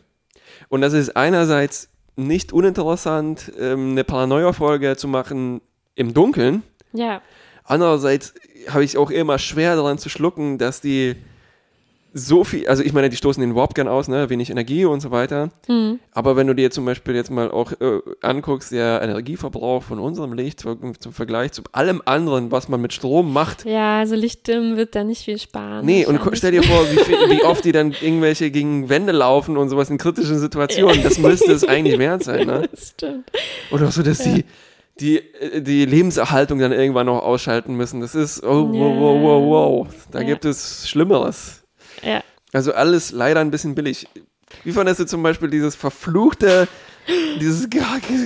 Und 0.68 0.80
das 0.80 0.92
ist 0.92 1.16
einerseits 1.16 1.88
nicht 2.16 2.52
uninteressant, 2.52 3.52
ähm, 3.58 3.92
eine 3.92 4.04
Paranoia-Folge 4.04 4.96
zu 4.96 5.08
machen 5.08 5.60
im 5.94 6.14
Dunkeln. 6.14 6.62
Ja, 6.92 7.20
Andererseits 7.66 8.32
habe 8.68 8.84
ich 8.84 8.96
auch 8.96 9.10
immer 9.10 9.38
schwer 9.38 9.74
daran 9.74 9.98
zu 9.98 10.08
schlucken, 10.08 10.56
dass 10.56 10.80
die 10.80 11.16
so 12.18 12.44
viel, 12.44 12.66
also 12.66 12.82
ich 12.82 12.94
meine, 12.94 13.10
die 13.10 13.16
stoßen 13.16 13.42
den 13.42 13.54
Warp 13.54 13.74
gern 13.74 13.88
aus, 13.88 14.08
ne, 14.08 14.30
wenig 14.30 14.48
Energie 14.48 14.86
und 14.86 15.00
so 15.00 15.10
weiter. 15.10 15.50
hm. 15.66 16.00
Aber 16.12 16.34
wenn 16.34 16.46
du 16.46 16.54
dir 16.54 16.70
zum 16.70 16.86
Beispiel 16.86 17.14
jetzt 17.14 17.30
mal 17.30 17.50
auch 17.50 17.72
äh, 17.72 18.00
anguckst, 18.22 18.72
der 18.72 19.02
Energieverbrauch 19.02 19.82
von 19.82 19.98
unserem 19.98 20.32
Licht 20.32 20.60
zum, 20.60 20.98
zum 20.98 21.12
Vergleich 21.12 21.52
zu 21.52 21.62
allem 21.72 22.00
anderen, 22.06 22.50
was 22.50 22.68
man 22.70 22.80
mit 22.80 22.94
Strom 22.94 23.34
macht. 23.34 23.66
ja, 23.66 23.98
also 23.98 24.14
Lichtdimmen 24.14 24.78
wird 24.78 24.94
da 24.94 25.04
nicht 25.04 25.24
viel 25.26 25.38
sparen. 25.38 25.84
Nee, 25.84 26.06
und 26.06 26.18
stell 26.32 26.52
dir 26.52 26.62
vor, 26.62 26.90
wie, 26.90 26.96
viel, 27.04 27.16
wie 27.28 27.42
oft 27.44 27.62
die 27.66 27.72
dann 27.72 27.92
irgendwelche 28.00 28.50
gegen 28.50 28.88
Wände 28.88 29.12
laufen 29.12 29.58
und 29.58 29.68
sowas 29.68 29.90
in 29.90 29.98
kritischen 29.98 30.38
Situationen. 30.38 31.02
Das 31.02 31.18
müsste 31.18 31.52
es 31.52 31.64
eigentlich 31.68 31.98
wert 31.98 32.24
sein, 32.24 32.46
ne? 32.46 32.66
Das 32.70 32.88
stimmt. 32.90 33.30
Oder 33.70 33.90
so, 33.90 34.02
dass 34.02 34.18
die, 34.20 34.46
die, 35.00 35.18
äh, 35.18 35.60
die 35.60 35.84
Lebenserhaltung 35.84 36.60
dann 36.60 36.72
irgendwann 36.72 37.06
noch 37.06 37.20
ausschalten 37.22 37.74
müssen. 37.74 38.00
Das 38.00 38.14
ist, 38.14 38.42
oh, 38.42 38.68
wow, 38.72 38.96
wow, 38.98 39.22
wow, 39.22 39.86
wow. 39.86 39.86
Da 40.10 40.20
Ja. 40.20 40.24
gibt 40.28 40.46
es 40.46 40.88
Schlimmeres. 40.88 41.62
Ja. 42.02 42.22
Also 42.52 42.72
alles 42.72 43.12
leider 43.12 43.40
ein 43.40 43.50
bisschen 43.50 43.74
billig. 43.74 44.06
Wie 44.64 44.72
fandest 44.72 45.00
du 45.00 45.06
zum 45.06 45.22
Beispiel 45.22 45.50
dieses 45.50 45.74
verfluchte, 45.74 46.68
dieses 47.40 47.68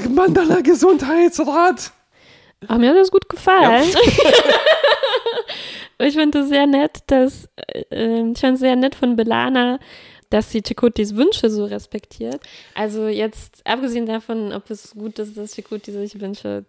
Mandala 0.09 0.61
Gesundheitsrat? 0.61 1.93
Aber 2.69 2.79
mir 2.79 2.91
hat 2.91 2.97
das 2.97 3.11
gut 3.11 3.29
gefallen. 3.29 3.89
ich 5.99 6.15
finde 6.15 6.41
es 6.41 6.49
sehr 6.49 6.67
nett, 6.67 6.99
dass, 7.07 7.49
äh, 7.91 8.31
ich 8.31 8.39
fand 8.39 8.55
es 8.55 8.61
sehr 8.61 8.77
nett 8.77 8.95
von 8.95 9.17
Belana, 9.17 9.79
dass 10.31 10.51
sie 10.51 10.63
Chikotis 10.63 11.17
Wünsche 11.17 11.51
so 11.51 11.65
respektiert. 11.65 12.41
Also 12.75 13.09
jetzt, 13.09 13.67
abgesehen 13.67 14.07
davon, 14.07 14.53
ob 14.53 14.71
es 14.71 14.93
gut 14.93 15.19
ist, 15.19 15.37
dass 15.37 15.55
Chikoti 15.55 15.93
solche 15.93 16.21
Wünsche 16.21 16.65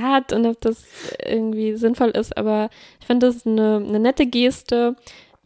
hat 0.00 0.32
und 0.32 0.46
ob 0.46 0.60
das 0.60 0.84
irgendwie 1.24 1.76
sinnvoll 1.76 2.10
ist, 2.10 2.36
aber 2.36 2.70
ich 3.00 3.06
finde 3.06 3.26
das 3.26 3.46
eine, 3.46 3.76
eine 3.76 4.00
nette 4.00 4.26
Geste. 4.26 4.96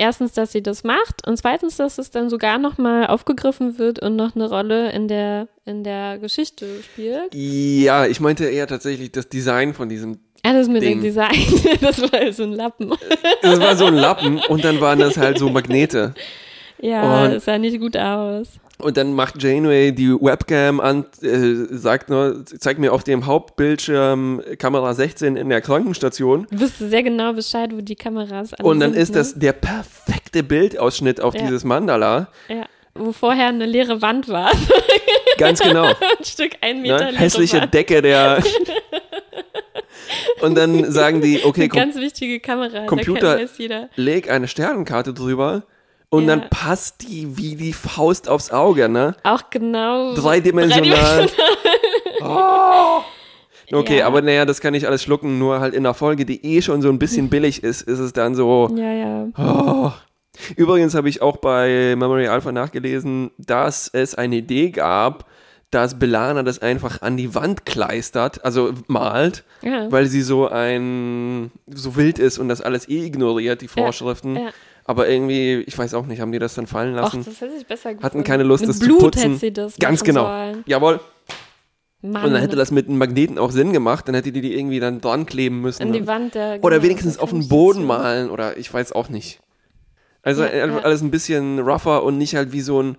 Erstens, 0.00 0.32
dass 0.32 0.52
sie 0.52 0.62
das 0.62 0.84
macht 0.84 1.26
und 1.26 1.36
zweitens, 1.36 1.76
dass 1.76 1.98
es 1.98 2.10
dann 2.12 2.30
sogar 2.30 2.58
nochmal 2.58 3.08
aufgegriffen 3.08 3.78
wird 3.78 3.98
und 3.98 4.14
noch 4.14 4.36
eine 4.36 4.48
Rolle 4.48 4.92
in 4.92 5.08
der, 5.08 5.48
in 5.64 5.82
der 5.82 6.18
Geschichte 6.18 6.66
spielt. 6.84 7.34
Ja, 7.34 8.06
ich 8.06 8.20
meinte 8.20 8.44
eher 8.46 8.68
tatsächlich 8.68 9.10
das 9.10 9.28
Design 9.28 9.74
von 9.74 9.88
diesem. 9.88 10.20
Ah, 10.44 10.52
das 10.52 10.68
mit 10.68 10.82
Ding. 10.82 10.98
dem 10.98 11.02
Design, 11.02 11.34
das 11.80 12.00
war 12.00 12.32
so 12.32 12.44
ein 12.44 12.52
Lappen. 12.52 12.92
Das 13.42 13.58
war 13.58 13.74
so 13.76 13.86
ein 13.86 13.94
Lappen 13.96 14.38
und 14.48 14.64
dann 14.64 14.80
waren 14.80 15.00
das 15.00 15.16
halt 15.16 15.36
so 15.38 15.50
Magnete. 15.50 16.14
Ja, 16.80 17.24
Und- 17.24 17.32
das 17.34 17.44
sah 17.44 17.58
nicht 17.58 17.80
gut 17.80 17.96
aus. 17.96 18.60
Und 18.80 18.96
dann 18.96 19.12
macht 19.12 19.42
Janeway 19.42 19.90
die 19.92 20.10
Webcam 20.12 20.78
an, 20.78 21.04
äh, 21.20 21.66
sagt 21.76 22.10
nur, 22.10 22.44
zeigt 22.46 22.78
mir 22.78 22.92
auf 22.92 23.02
dem 23.02 23.26
Hauptbildschirm 23.26 24.40
Kamera 24.58 24.94
16 24.94 25.36
in 25.36 25.48
der 25.48 25.60
Krankenstation. 25.60 26.46
Du 26.50 26.60
wusstest 26.60 26.90
sehr 26.90 27.02
genau 27.02 27.32
Bescheid, 27.32 27.70
wo 27.74 27.80
die 27.80 27.96
Kameras 27.96 28.54
alle 28.54 28.68
Und 28.68 28.78
dann 28.78 28.92
sind, 28.92 29.02
ist 29.02 29.16
das 29.16 29.34
ne? 29.34 29.40
der 29.40 29.52
perfekte 29.54 30.44
Bildausschnitt 30.44 31.20
auf 31.20 31.34
Ja. 31.34 31.40
dieses 31.42 31.64
Mandala. 31.64 32.28
Ja, 32.48 32.66
wo 32.94 33.10
vorher 33.12 33.48
eine 33.48 33.66
leere 33.66 34.00
Wand 34.00 34.28
war. 34.28 34.52
Ganz 35.38 35.60
genau. 35.60 35.84
ein 36.18 36.24
Stück 36.24 36.52
ein 36.60 36.80
Meter 36.82 37.10
ne? 37.10 37.18
Hässliche 37.18 37.60
Wand. 37.60 37.74
Decke 37.74 38.00
der. 38.00 38.42
Und 40.40 40.56
dann 40.56 40.90
sagen 40.92 41.20
die, 41.20 41.44
okay, 41.44 41.62
Eine 41.62 41.68
komm, 41.68 41.80
ganz 41.80 41.96
wichtige 41.96 42.38
Kamera. 42.38 42.86
Computer- 42.86 43.40
leg 43.96 44.30
eine 44.30 44.46
Sternenkarte 44.46 45.12
drüber. 45.12 45.64
Und 46.10 46.22
Ja. 46.26 46.36
dann 46.36 46.48
passt 46.50 47.02
die 47.02 47.36
wie 47.36 47.54
die 47.56 47.72
Faust 47.74 48.28
aufs 48.28 48.50
Auge, 48.50 48.88
ne? 48.88 49.14
Auch 49.24 49.42
genau. 49.50 50.14
Dreidimensional. 50.16 51.28
Oh. 52.22 53.00
Okay, 53.70 53.98
Ja. 53.98 54.06
aber 54.06 54.22
naja, 54.22 54.46
das 54.46 54.60
kann 54.60 54.72
ich 54.74 54.86
alles 54.86 55.02
schlucken, 55.02 55.38
nur 55.38 55.60
halt 55.60 55.74
in 55.74 55.84
einer 55.84 55.92
Folge, 55.94 56.24
die 56.24 56.42
eh 56.44 56.62
schon 56.62 56.80
so 56.80 56.88
ein 56.88 56.98
bisschen 56.98 57.28
billig 57.30 57.62
ist, 57.62 57.82
ist 57.82 57.98
es 57.98 58.12
dann 58.14 58.34
so. 58.34 58.70
Ja, 58.74 58.92
ja. 58.92 59.26
Oh. 59.36 59.92
Übrigens 60.56 60.94
habe 60.94 61.08
ich 61.08 61.20
auch 61.20 61.36
bei 61.38 61.94
Memory 61.96 62.28
Alpha 62.28 62.52
nachgelesen, 62.52 63.30
dass 63.38 63.88
es 63.92 64.14
eine 64.14 64.36
Idee 64.36 64.70
gab, 64.70 65.26
dass 65.70 65.98
Belana 65.98 66.42
das 66.44 66.60
einfach 66.60 67.02
an 67.02 67.18
die 67.18 67.34
Wand 67.34 67.66
kleistert, 67.66 68.42
also 68.44 68.72
malt, 68.86 69.44
ja. 69.60 69.90
weil 69.92 70.06
sie 70.06 70.22
so 70.22 70.48
ein 70.48 71.50
so 71.66 71.96
wild 71.96 72.18
ist 72.18 72.38
und 72.38 72.48
das 72.48 72.62
alles 72.62 72.88
eh 72.88 73.04
ignoriert, 73.04 73.60
die 73.60 73.68
Vorschriften. 73.68 74.36
ja. 74.36 74.50
Aber 74.88 75.06
irgendwie, 75.08 75.62
ich 75.66 75.76
weiß 75.76 75.92
auch 75.92 76.06
nicht, 76.06 76.20
haben 76.22 76.32
die 76.32 76.38
das 76.38 76.54
dann 76.54 76.66
fallen 76.66 76.94
lassen? 76.94 77.22
das 77.24 77.40
hätte 77.42 77.54
ich 77.58 77.66
besser 77.66 77.90
gefunden. 77.90 78.04
Hatten 78.04 78.24
keine 78.24 78.42
Lust, 78.42 78.62
Mit 78.62 78.70
das 78.70 78.78
Blut 78.78 78.98
zu 79.00 79.04
putzen. 79.10 79.20
hätte 79.20 79.38
sie 79.38 79.52
das 79.52 79.76
Ganz 79.78 80.02
genau. 80.02 80.24
Sollen. 80.24 80.64
Jawohl. 80.66 80.98
Mann. 82.00 82.24
Und 82.24 82.32
dann 82.32 82.40
hätte 82.40 82.56
das 82.56 82.70
mit 82.70 82.88
einem 82.88 82.96
Magneten 82.96 83.38
auch 83.38 83.50
Sinn 83.50 83.72
gemacht, 83.72 84.08
dann 84.08 84.14
hätte 84.14 84.32
die 84.32 84.40
die 84.40 84.56
irgendwie 84.58 84.80
dann 84.80 85.00
dran 85.00 85.26
kleben 85.26 85.60
müssen. 85.60 85.82
an 85.82 85.92
die 85.92 86.00
ne? 86.00 86.06
Wand 86.06 86.34
der. 86.34 86.58
Oder 86.64 86.76
genau, 86.76 86.84
wenigstens 86.88 87.18
auf 87.18 87.30
den 87.30 87.48
Boden 87.48 87.84
malen 87.84 88.30
oder 88.30 88.56
ich 88.56 88.72
weiß 88.72 88.92
auch 88.92 89.08
nicht. 89.10 89.40
Also 90.22 90.42
Ja, 90.42 90.64
einfach 90.64 90.78
ja. 90.78 90.84
alles 90.84 91.02
ein 91.02 91.10
bisschen 91.10 91.58
rougher 91.58 92.02
und 92.02 92.16
nicht 92.16 92.34
halt 92.34 92.52
wie 92.52 92.60
so 92.62 92.82
ein 92.82 92.96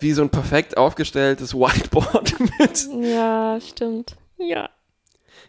wie 0.00 0.12
so 0.12 0.22
ein 0.22 0.30
perfekt 0.30 0.76
aufgestelltes 0.76 1.54
Whiteboard 1.54 2.34
mit. 2.58 2.88
Ja, 3.08 3.58
stimmt. 3.60 4.16
Ja. 4.38 4.68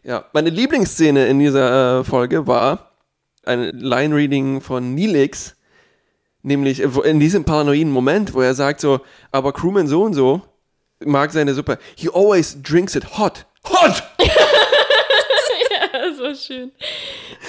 Ja, 0.03 0.25
meine 0.33 0.51
Lieblingsszene 0.51 1.25
in 1.27 1.39
dieser 1.39 2.01
äh, 2.01 2.03
Folge 2.03 2.45
war 2.45 2.91
ein 3.45 3.69
Line-Reading 3.79 4.61
von 4.61 4.93
Neelix, 4.93 5.54
nämlich 6.45 6.79
in 6.79 7.19
diesem 7.19 7.43
paranoiden 7.43 7.91
Moment, 7.91 8.33
wo 8.33 8.41
er 8.41 8.53
sagt 8.53 8.79
so, 8.79 9.01
aber 9.31 9.51
Crewman 9.51 9.87
so 9.87 10.03
und 10.03 10.13
so 10.13 10.41
mag 11.03 11.31
seine 11.31 11.53
Suppe. 11.53 11.77
He 11.95 12.09
always 12.13 12.61
drinks 12.61 12.95
it 12.95 13.17
hot. 13.17 13.45
Hot! 13.65 14.03
ja, 14.19 16.09
das 16.09 16.19
war 16.19 16.35
schön. 16.35 16.71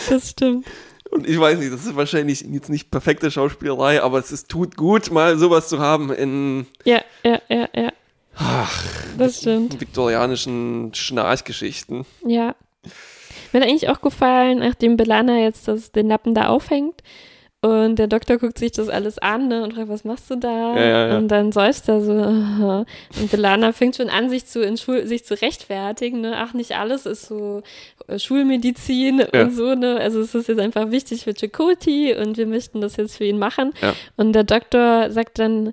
Das 0.08 0.30
stimmt. 0.30 0.66
Und 1.10 1.28
ich 1.28 1.38
weiß 1.38 1.58
nicht, 1.58 1.72
das 1.72 1.86
ist 1.86 1.94
wahrscheinlich 1.94 2.40
jetzt 2.40 2.68
nicht 2.68 2.90
perfekte 2.90 3.30
Schauspielerei, 3.30 4.02
aber 4.02 4.18
es 4.18 4.32
ist, 4.32 4.48
tut 4.48 4.76
gut, 4.76 5.12
mal 5.12 5.38
sowas 5.38 5.68
zu 5.68 5.78
haben 5.78 6.12
in 6.12 6.66
Ja, 6.84 7.00
ja, 7.24 7.40
ja, 7.48 7.68
ja. 7.74 7.92
Das 9.16 9.38
stimmt. 9.38 9.80
viktorianischen 9.80 10.92
Schnarchgeschichten. 10.92 12.04
Ja. 12.26 12.54
Mir 13.52 13.60
hat 13.60 13.68
eigentlich 13.68 13.88
auch 13.88 14.00
gefallen, 14.00 14.58
nachdem 14.58 14.96
Belana 14.96 15.38
jetzt 15.38 15.68
das, 15.68 15.92
den 15.92 16.08
Lappen 16.08 16.34
da 16.34 16.48
aufhängt 16.48 17.02
und 17.66 17.96
der 17.96 18.06
Doktor 18.06 18.38
guckt 18.38 18.58
sich 18.58 18.70
das 18.70 18.88
alles 18.88 19.18
an 19.18 19.48
ne, 19.48 19.64
und 19.64 19.74
fragt, 19.74 19.88
was 19.88 20.04
machst 20.04 20.30
du 20.30 20.36
da? 20.36 20.76
Ja, 20.76 20.84
ja, 20.84 21.08
ja. 21.08 21.18
Und 21.18 21.28
dann 21.28 21.50
seufzt 21.50 21.88
er 21.88 22.00
so. 22.00 22.12
Und 22.12 23.30
Belana 23.30 23.72
fängt 23.72 23.96
schon 23.96 24.08
an, 24.08 24.30
sich 24.30 24.46
zu, 24.46 24.62
in 24.62 24.76
Schul 24.76 25.06
sich 25.06 25.24
zu 25.24 25.34
rechtfertigen. 25.34 26.20
Ne? 26.20 26.34
Ach, 26.36 26.54
nicht 26.54 26.76
alles 26.76 27.06
ist 27.06 27.26
so 27.26 27.62
äh, 28.06 28.20
Schulmedizin 28.20 29.20
und 29.20 29.52
so. 29.52 29.74
Ne? 29.74 29.96
Also 29.96 30.20
es 30.20 30.34
ist 30.34 30.48
jetzt 30.48 30.60
einfach 30.60 30.92
wichtig 30.92 31.24
für 31.24 31.34
Chakoti 31.34 32.14
und 32.14 32.36
wir 32.36 32.46
möchten 32.46 32.80
das 32.80 32.96
jetzt 32.96 33.16
für 33.16 33.24
ihn 33.24 33.38
machen. 33.38 33.72
Und 34.16 34.32
der 34.32 34.44
Doktor 34.44 35.10
sagt 35.10 35.40
dann, 35.40 35.72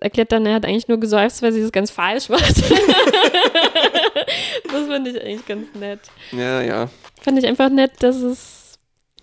erklärt 0.00 0.32
dann, 0.32 0.46
er 0.46 0.54
hat 0.54 0.64
eigentlich 0.64 0.88
nur 0.88 0.98
geseufzt, 0.98 1.42
weil 1.42 1.52
sie 1.52 1.62
das 1.62 1.72
ganz 1.72 1.90
falsch 1.90 2.28
macht. 2.28 2.56
das 4.72 4.86
fand 4.86 5.08
ich 5.08 5.20
eigentlich 5.20 5.46
ganz 5.46 5.74
nett. 5.74 6.00
Ja, 6.32 6.62
ja. 6.62 6.88
Fand 7.20 7.38
ich 7.38 7.46
einfach 7.46 7.70
nett, 7.70 7.92
dass 8.00 8.16
es, 8.16 8.63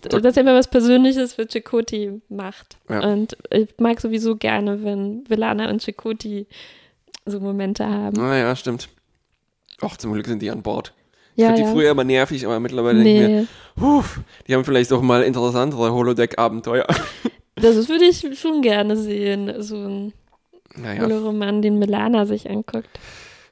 dass 0.02 0.36
er 0.36 0.42
immer 0.42 0.54
was 0.54 0.68
Persönliches 0.68 1.34
für 1.34 1.46
Chakoti 1.46 2.20
macht. 2.28 2.76
Ja. 2.88 3.00
Und 3.12 3.36
ich 3.50 3.68
mag 3.78 4.00
sowieso 4.00 4.36
gerne, 4.36 4.82
wenn 4.84 5.24
Velana 5.28 5.70
und 5.70 5.82
Chakoti 5.82 6.46
so 7.26 7.40
Momente 7.40 7.86
haben. 7.86 8.18
Ah, 8.20 8.36
ja, 8.36 8.56
stimmt. 8.56 8.88
Ach, 9.80 9.96
zum 9.96 10.12
Glück 10.12 10.26
sind 10.26 10.42
die 10.42 10.50
an 10.50 10.62
Bord. 10.62 10.92
Ich 11.34 11.42
Ja, 11.42 11.48
fand 11.48 11.58
die 11.58 11.62
ja. 11.62 11.72
früher 11.72 11.90
immer 11.92 12.04
nervig, 12.04 12.44
aber 12.44 12.60
mittlerweile 12.60 13.02
denke 13.02 13.22
ich 13.22 13.28
mir, 13.28 13.46
Nee, 13.76 14.02
die 14.46 14.54
haben 14.54 14.64
vielleicht 14.64 14.92
auch 14.92 15.02
mal 15.02 15.22
interessantere 15.22 15.92
Holodeck-Abenteuer. 15.92 16.86
das 17.56 17.88
würde 17.88 18.04
ich 18.04 18.38
schon 18.38 18.62
gerne 18.62 18.96
sehen. 18.96 19.62
So 19.62 19.76
ein 19.76 20.12
Naja, 20.76 21.06
Roman, 21.06 21.62
den 21.62 21.78
Melana 21.78 22.26
sich 22.26 22.50
anguckt. 22.50 22.88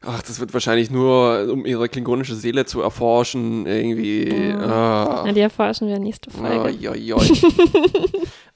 Ach, 0.03 0.23
das 0.23 0.41
wird 0.41 0.53
wahrscheinlich 0.55 0.91
nur, 0.91 1.49
um 1.53 1.67
ihre 1.67 1.89
klingonische 1.89 2.35
Seele 2.35 2.65
zu 2.67 2.81
erforschen, 2.81 3.67
irgendwie. 3.67 4.53
Oh. 4.55 4.59
Ah, 4.63 5.23
Na, 5.27 5.33
die 5.33 5.41
erforschen 5.41 5.89
wir 5.89 5.99
nächste 5.99 6.31
Folge. 6.31 6.61
Oi, 6.61 6.89
oi, 6.89 7.13
oi. 7.13 7.27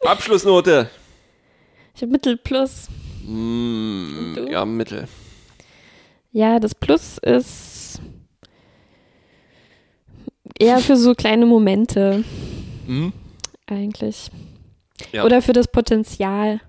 Abschlussnote. 0.06 0.88
Ich 1.94 2.02
habe 2.02 2.12
Mittel 2.12 2.36
Plus. 2.36 2.88
Mm, 3.26 4.48
ja, 4.50 4.64
Mittel. 4.64 5.06
Ja, 6.32 6.58
das 6.58 6.74
Plus 6.74 7.18
ist 7.18 8.00
eher 10.58 10.78
für 10.78 10.96
so 10.96 11.14
kleine 11.14 11.46
Momente 11.46 12.24
Hm? 12.86 13.12
eigentlich. 13.66 14.30
Ja. 15.12 15.24
Oder 15.24 15.42
für 15.42 15.52
das 15.52 15.68
Potenzial. 15.68 16.60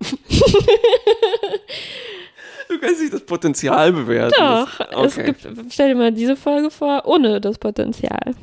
Du 2.68 2.78
kannst 2.78 3.00
nicht 3.00 3.12
das 3.12 3.22
Potenzial 3.22 3.92
bewerten. 3.92 4.34
Doch, 4.36 5.04
es 5.04 5.16
gibt, 5.16 5.46
stell 5.70 5.88
dir 5.90 5.94
mal 5.94 6.12
diese 6.12 6.36
Folge 6.36 6.70
vor, 6.70 7.02
ohne 7.06 7.40
das 7.40 7.58
Potenzial. 7.58 8.18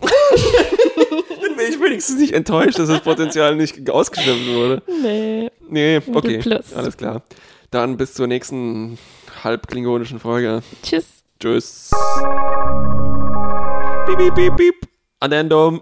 Dann 1.42 1.58
wäre 1.58 1.70
ich 1.70 1.80
wenigstens 1.80 2.20
nicht 2.20 2.34
enttäuscht, 2.34 2.80
dass 2.80 2.88
das 2.88 3.02
Potenzial 3.02 3.56
nicht 3.56 3.90
ausgeschöpft 3.90 4.48
wurde. 4.48 4.82
Nee. 5.02 5.50
Nee, 5.70 6.02
okay. 6.14 6.40
Plus. 6.40 6.74
Alles 6.74 6.98
klar. 6.98 7.24
Dann 7.72 7.98
bis 7.98 8.14
zur 8.14 8.28
nächsten 8.28 8.98
halbklingonischen 9.44 10.20
Folge. 10.20 10.64
Tschüss. 10.84 11.06
Tschüss. 11.40 11.92
Piep, 14.06 14.18
piep, 14.18 14.36
piep, 14.36 14.56
piep. 14.56 14.76
Addendum. 15.20 15.82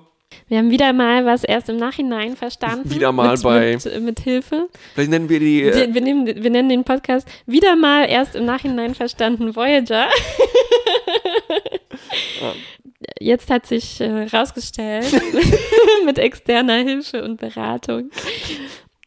Wir 0.52 0.58
haben 0.58 0.70
wieder 0.70 0.92
mal 0.92 1.26
was 1.26 1.46
erst 1.46 1.70
im 1.70 1.78
Nachhinein 1.78 2.36
verstanden. 2.36 2.92
Wieder 2.92 3.14
mal 3.14 3.32
mit, 3.32 3.42
bei- 3.42 3.78
Mit, 3.82 4.02
mit 4.02 4.20
Hilfe. 4.20 4.68
Vielleicht 4.94 5.10
nennen 5.10 5.30
wir 5.30 5.40
die. 5.40 5.62
Äh, 5.64 5.74
Wir, 5.88 5.94
wir, 5.94 6.02
nehmen, 6.02 6.26
wir 6.26 6.50
nennen 6.50 6.68
den 6.68 6.84
Podcast 6.84 7.26
wieder 7.46 7.78
mal 7.78 8.04
erst 8.10 8.36
im 8.36 8.44
Nachhinein 8.44 8.94
verstanden 8.94 9.56
Voyager. 9.56 10.10
Jetzt 13.20 13.50
hat 13.50 13.66
sich 13.66 14.02
äh, 14.02 14.24
rausgestellt, 14.24 15.06
mit 16.06 16.20
externer 16.20 16.80
Hilfe 16.84 17.24
und 17.24 17.38
Beratung, 17.40 18.12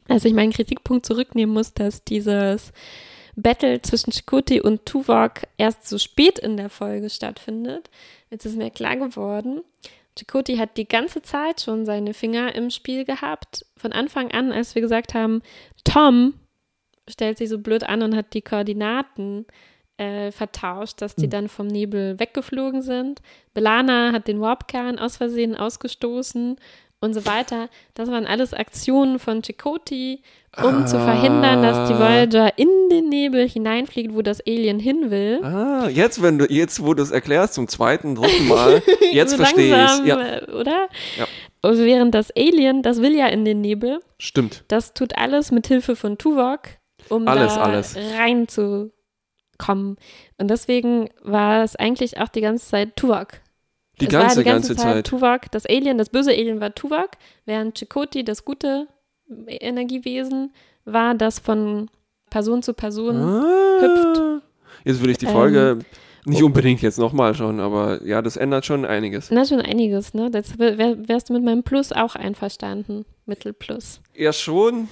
dass 0.08 0.24
ich 0.24 0.32
meinen 0.32 0.52
Kritikpunkt 0.52 1.04
zurücknehmen 1.04 1.52
muss, 1.54 1.74
dass 1.74 2.04
dieses 2.04 2.72
Battle 3.36 3.82
zwischen 3.82 4.12
Chakotay 4.12 4.62
und 4.62 4.86
Tuvok 4.86 5.32
erst 5.58 5.88
so 5.90 5.98
spät 5.98 6.38
in 6.38 6.56
der 6.56 6.70
Folge 6.70 7.10
stattfindet. 7.10 7.90
Jetzt 8.30 8.46
ist 8.46 8.56
mir 8.56 8.70
klar 8.70 8.96
geworden, 8.96 9.60
Chakotay 10.18 10.56
hat 10.56 10.76
die 10.76 10.86
ganze 10.86 11.22
Zeit 11.22 11.60
schon 11.60 11.84
seine 11.84 12.14
Finger 12.14 12.54
im 12.54 12.70
Spiel 12.70 13.04
gehabt. 13.04 13.66
Von 13.76 13.92
Anfang 13.92 14.30
an, 14.30 14.52
als 14.52 14.74
wir 14.74 14.82
gesagt 14.82 15.14
haben, 15.14 15.42
Tom 15.84 16.34
stellt 17.08 17.38
sich 17.38 17.48
so 17.48 17.58
blöd 17.58 17.84
an 17.84 18.02
und 18.02 18.16
hat 18.16 18.32
die 18.32 18.42
Koordinaten 18.42 19.46
äh, 19.96 20.32
vertauscht, 20.32 21.00
dass 21.02 21.14
die 21.14 21.28
dann 21.28 21.48
vom 21.48 21.66
Nebel 21.66 22.18
weggeflogen 22.18 22.82
sind. 22.82 23.22
Belana 23.52 24.12
hat 24.12 24.26
den 24.26 24.40
Warpkern 24.40 24.98
aus 24.98 25.16
Versehen 25.16 25.54
ausgestoßen 25.56 26.56
und 27.04 27.14
so 27.14 27.24
weiter. 27.26 27.68
Das 27.94 28.10
waren 28.10 28.26
alles 28.26 28.52
Aktionen 28.54 29.18
von 29.18 29.42
Chakotay, 29.42 30.20
um 30.62 30.86
zu 30.86 30.98
verhindern, 30.98 31.62
dass 31.62 31.88
die 31.88 31.94
Ah. 31.94 31.98
Voyager 32.00 32.58
in 32.58 32.68
den 32.90 33.08
Nebel 33.08 33.48
hineinfliegt, 33.48 34.14
wo 34.14 34.22
das 34.22 34.40
Alien 34.46 34.78
hin 34.80 35.10
will. 35.10 35.40
ah, 35.44 35.88
jetzt, 35.88 36.22
wenn 36.22 36.38
du, 36.38 36.46
jetzt, 36.46 36.84
wo 36.84 36.94
du 36.94 37.02
es 37.02 37.10
erklärst, 37.10 37.54
zum 37.54 37.68
zweiten, 37.68 38.14
dritten 38.14 38.48
Mal, 38.48 38.82
jetzt 39.12 39.32
So 39.32 39.36
verstehe 39.36 39.66
ich 39.84 40.06
Ja, 40.06 40.20
äh, 40.20 40.50
Oder? 40.52 40.88
Ja. 41.18 41.26
Und 41.62 41.78
während 41.78 42.14
das 42.14 42.30
Alien, 42.36 42.82
das 42.82 43.00
will 43.00 43.14
ja 43.16 43.26
in 43.28 43.44
den 43.44 43.60
Nebel, 43.60 44.00
stimmt. 44.18 44.64
das 44.68 44.92
tut 44.94 45.16
alles 45.16 45.50
mit 45.50 45.66
Hilfe 45.66 45.96
von 45.96 46.18
Tuvok, 46.18 46.60
um 47.08 47.26
Alles, 47.26 47.54
da 47.54 47.62
alles. 47.62 47.96
reinzukommen. 48.18 49.96
Und 50.38 50.48
deswegen 50.50 51.08
war 51.22 51.64
es 51.64 51.76
eigentlich 51.76 52.18
auch 52.20 52.28
die 52.28 52.40
ganze 52.42 52.66
Zeit 52.68 52.96
Tuvok. 52.96 53.40
Die 54.00 54.08
ganze, 54.08 54.38
die 54.40 54.44
ganze, 54.44 54.74
ganze 54.74 54.76
Zeit, 54.76 54.94
Zeit. 54.94 55.06
Tuvok. 55.06 55.50
Das 55.52 55.66
Alien, 55.66 55.98
das 55.98 56.08
böse 56.08 56.30
Alien 56.30 56.60
war 56.60 56.74
Tuvok, 56.74 57.10
während 57.46 57.78
Chakotay, 57.78 58.24
das 58.24 58.44
gute 58.44 58.88
Energiewesen, 59.46 60.52
war, 60.84 61.14
das 61.14 61.38
von 61.38 61.90
Person 62.30 62.62
zu 62.62 62.74
Person 62.74 63.16
Ah, 63.16 63.80
hüpft. 63.80 64.42
Jetzt 64.84 65.02
will 65.02 65.10
ich 65.10 65.18
die 65.18 65.26
Ähm, 65.26 65.32
Folge 65.32 65.78
nicht 66.26 66.42
unbedingt 66.42 66.82
jetzt 66.82 66.98
nochmal 66.98 67.34
schon, 67.34 67.60
aber 67.60 68.02
ja, 68.04 68.22
das 68.22 68.36
ändert 68.36 68.64
schon 68.66 68.84
einiges. 68.84 69.30
Na, 69.30 69.44
schon 69.44 69.60
einiges, 69.60 70.14
ne? 70.14 70.30
Das 70.30 70.58
wär, 70.58 70.78
wärst 71.08 71.28
du 71.28 71.34
mit 71.34 71.44
meinem 71.44 71.62
Plus 71.62 71.92
auch 71.92 72.14
einverstanden. 72.16 73.04
Mittelplus. 73.26 74.00
Ja, 74.14 74.32
schon, 74.32 74.88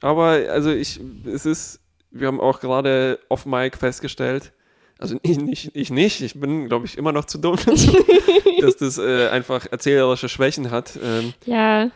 aber 0.00 0.40
also 0.50 0.70
ich, 0.70 1.00
es 1.26 1.44
ist, 1.46 1.80
wir 2.10 2.26
haben 2.28 2.40
auch 2.40 2.60
gerade 2.60 3.18
off 3.28 3.44
Mic 3.46 3.76
festgestellt, 3.76 4.52
also 4.98 5.18
ich 5.22 5.38
nicht, 5.38 5.70
ich 5.74 5.90
nicht, 5.90 6.20
ich 6.20 6.38
bin, 6.38 6.68
glaube 6.68 6.86
ich, 6.86 6.96
immer 6.98 7.12
noch 7.12 7.24
zu 7.24 7.38
dumm 7.38 7.56
dazu, 7.66 7.96
dass 8.60 8.76
das 8.76 8.98
äh, 8.98 9.28
einfach 9.28 9.66
erzählerische 9.70 10.28
Schwächen 10.28 10.70
hat. 10.70 10.98
Ähm, 11.02 11.32
Ja, 11.46 11.90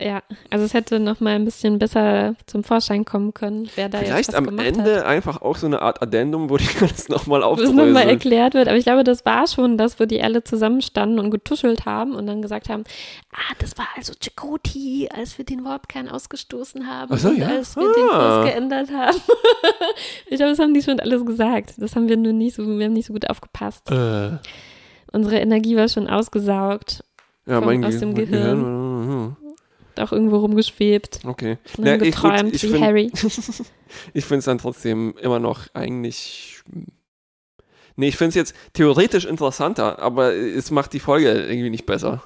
ja. 0.00 0.22
Also 0.50 0.64
es 0.64 0.72
hätte 0.74 0.98
noch 1.00 1.20
mal 1.20 1.34
ein 1.34 1.44
bisschen 1.44 1.78
besser 1.78 2.34
zum 2.46 2.64
Vorschein 2.64 3.04
kommen 3.04 3.34
können, 3.34 3.68
wer 3.76 3.88
da 3.88 3.98
jetzt 3.98 4.08
vielleicht 4.08 4.28
was 4.28 4.34
am 4.34 4.46
gemacht 4.46 4.66
Ende 4.66 4.96
hat. 4.96 5.04
einfach 5.06 5.42
auch 5.42 5.56
so 5.56 5.66
eine 5.66 5.82
Art 5.82 6.00
Addendum, 6.02 6.48
wo 6.48 6.56
die 6.56 6.66
das 6.80 7.08
nochmal 7.08 7.42
Wo 7.42 7.54
es 7.54 7.68
nochmal 7.70 7.84
aufdröseln. 7.88 8.08
erklärt 8.08 8.54
wird. 8.54 8.68
Aber 8.68 8.76
ich 8.76 8.84
glaube, 8.84 9.04
das 9.04 9.24
war 9.26 9.46
schon, 9.46 9.76
dass 9.76 9.98
wir 9.98 10.06
die 10.06 10.22
alle 10.22 10.42
zusammenstanden 10.44 11.18
und 11.18 11.30
getuschelt 11.30 11.84
haben 11.84 12.14
und 12.14 12.26
dann 12.26 12.40
gesagt 12.42 12.68
haben, 12.68 12.84
ah, 13.32 13.54
das 13.58 13.76
war 13.76 13.86
also 13.96 14.12
Chakoti, 14.20 15.08
als 15.12 15.36
wir 15.38 15.44
den 15.44 15.64
Warpkern 15.64 16.08
ausgestoßen 16.08 16.86
haben 16.86 17.12
Ach 17.14 17.18
so, 17.18 17.28
und 17.28 17.38
ja? 17.38 17.48
als 17.48 17.76
wir 17.76 17.82
den 17.82 18.10
Ah. 18.10 18.40
Kurs 18.42 18.46
geändert 18.50 18.90
haben. 18.92 19.16
ich 20.30 20.36
glaube, 20.36 20.50
das 20.52 20.58
haben 20.58 20.74
die 20.74 20.82
schon 20.82 21.00
alles 21.00 21.24
gesagt. 21.24 21.74
Das 21.78 21.94
haben 21.96 22.08
wir 22.08 22.16
nur 22.16 22.32
nicht 22.32 22.54
so, 22.56 22.66
wir 22.66 22.84
haben 22.86 22.92
nicht 22.92 23.06
so 23.06 23.12
gut 23.12 23.28
aufgepasst. 23.28 23.90
Äh, 23.90 24.30
Unsere 25.12 25.36
Energie 25.38 25.76
war 25.76 25.88
schon 25.88 26.08
ausgesaugt, 26.08 27.02
ja, 27.46 27.60
Vom- 27.62 27.84
aus 27.84 27.90
Ge- 27.92 28.00
dem 28.00 28.08
mein 28.10 28.14
Gehirn. 28.16 29.36
Auch 30.00 30.12
irgendwo 30.12 30.36
rumgeschwebt 30.38 31.20
Okay. 31.26 31.58
und 31.78 31.84
Ja, 31.86 31.92
haben 31.92 32.02
ich 32.02 32.12
geträumt 32.14 32.54
ich 32.54 32.62
wie 32.62 32.68
find- 32.68 32.84
Harry. 32.84 33.10
Ich 34.14 34.24
finde 34.24 34.40
es 34.40 34.44
dann 34.46 34.58
trotzdem 34.58 35.14
immer 35.22 35.38
noch 35.38 35.68
eigentlich. 35.72 36.62
Nee, 37.98 38.08
ich 38.08 38.16
finde 38.18 38.30
es 38.30 38.34
jetzt 38.34 38.54
theoretisch 38.74 39.24
interessanter, 39.24 39.98
aber 40.00 40.34
es 40.34 40.70
macht 40.70 40.92
die 40.92 40.98
Folge 41.00 41.30
irgendwie 41.32 41.70
nicht 41.70 41.86
besser. 41.86 42.22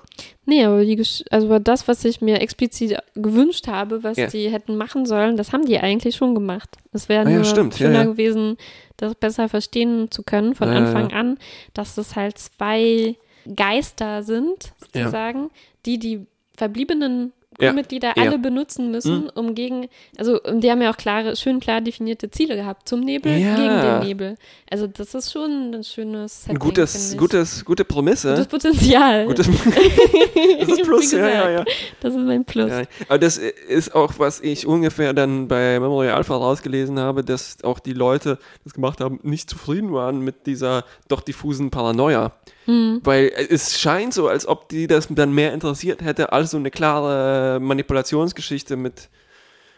Nee, 0.47 0.65
aber 0.65 0.85
die, 0.85 1.01
also 1.31 1.59
das, 1.61 1.87
was 1.87 2.05
ich 2.05 2.21
mir 2.21 2.41
explizit 2.41 2.97
gewünscht 3.15 3.69
habe, 3.69 4.03
was 4.03 4.17
Ja. 4.17 4.27
die 4.27 4.51
hätten 4.51 4.77
machen 4.77 5.07
sollen, 5.07 5.37
das 5.37 5.53
haben 5.53 5.65
die 5.65 5.79
eigentlich 5.79 6.17
schon 6.17 6.35
gemacht. 6.35 6.71
Es 6.93 7.09
wäre 7.09 7.25
Ah 7.25 7.31
ja, 7.31 7.37
nur 7.37 7.45
stimmt, 7.45 7.77
schöner 7.77 8.01
ja. 8.01 8.05
gewesen, 8.05 8.57
das 8.97 9.15
besser 9.15 9.49
verstehen 9.49 10.11
zu 10.11 10.25
können 10.25 10.57
von 10.57 10.69
Anfang 10.71 11.13
an, 11.13 11.39
dass 11.73 11.97
es 11.99 12.17
halt 12.17 12.37
zwei 12.39 13.15
Geister 13.55 14.25
sind, 14.25 14.73
sozusagen, 14.81 15.51
die 15.87 15.99
die 16.01 16.27
verbliebenen 16.57 17.33
Crewmitglieder 17.59 18.13
ja. 18.17 18.23
alle 18.23 18.39
benutzen 18.39 18.91
müssen, 18.91 19.29
um 19.29 19.55
gegen, 19.55 19.89
also 20.17 20.39
die 20.39 20.71
haben 20.71 20.81
ja 20.83 20.91
auch 20.93 20.97
klare, 20.97 21.35
schön 21.35 21.59
klar 21.59 21.81
definierte 21.81 22.31
Ziele 22.31 22.55
gehabt, 22.57 22.89
zum 22.89 23.01
Nebel, 23.01 23.37
Ja. 23.37 23.57
gegen 23.57 23.81
den 23.83 24.09
Nebel. 24.09 24.37
Also 24.71 24.87
das 24.87 25.15
ist 25.15 25.33
schon 25.33 25.75
ein 25.75 25.83
schönes 25.85 26.43
Setting, 26.43 26.57
Ein 26.57 26.61
gutes, 26.61 27.17
gutes, 27.17 27.65
gute 27.65 27.85
Prämisse. 27.85 28.31
Gutes 28.31 28.47
Potenzial. 28.47 29.27
Gutes, 29.31 29.49
das 30.61 30.69
ist 30.69 30.83
Plus, 30.83 31.13
ja, 31.13 31.29
ja, 31.29 31.51
ja. 31.51 31.65
Das 32.01 32.15
ist 32.15 32.21
mein 32.21 32.45
Plus. 32.45 32.71
Ja, 32.71 32.83
aber 33.09 33.19
das 33.19 33.37
ist 33.37 33.95
auch, 33.95 34.15
was 34.19 34.41
ich 34.41 34.67
ungefähr 34.67 35.13
dann 35.13 35.49
bei 35.49 35.79
Memory 35.81 36.11
Alpha 36.11 36.37
rausgelesen 36.37 36.99
habe, 37.01 37.25
dass 37.25 37.63
auch 37.65 37.81
die 37.81 37.93
Leute, 37.93 38.39
die 38.61 38.65
das 38.65 38.75
gemacht 38.75 39.01
haben, 39.01 39.19
nicht 39.23 39.51
zufrieden 39.51 39.93
waren 39.93 40.21
mit 40.21 40.47
dieser 40.47 40.85
doch 41.09 41.21
diffusen 41.21 41.71
Paranoia. 41.71 42.33
Hm. 42.71 43.01
Weil 43.05 43.33
es 43.51 43.79
scheint 43.81 44.15
so, 44.15 44.29
als 44.29 44.47
ob 44.47 44.69
die 44.69 44.87
das 44.87 45.09
dann 45.11 45.33
mehr 45.35 45.53
interessiert 45.53 46.03
hätte 46.03 46.33
als 46.33 46.53
so 46.53 46.57
eine 46.57 46.71
klare 46.71 47.59
Manipulationsgeschichte 47.61 48.77
mit 48.77 49.09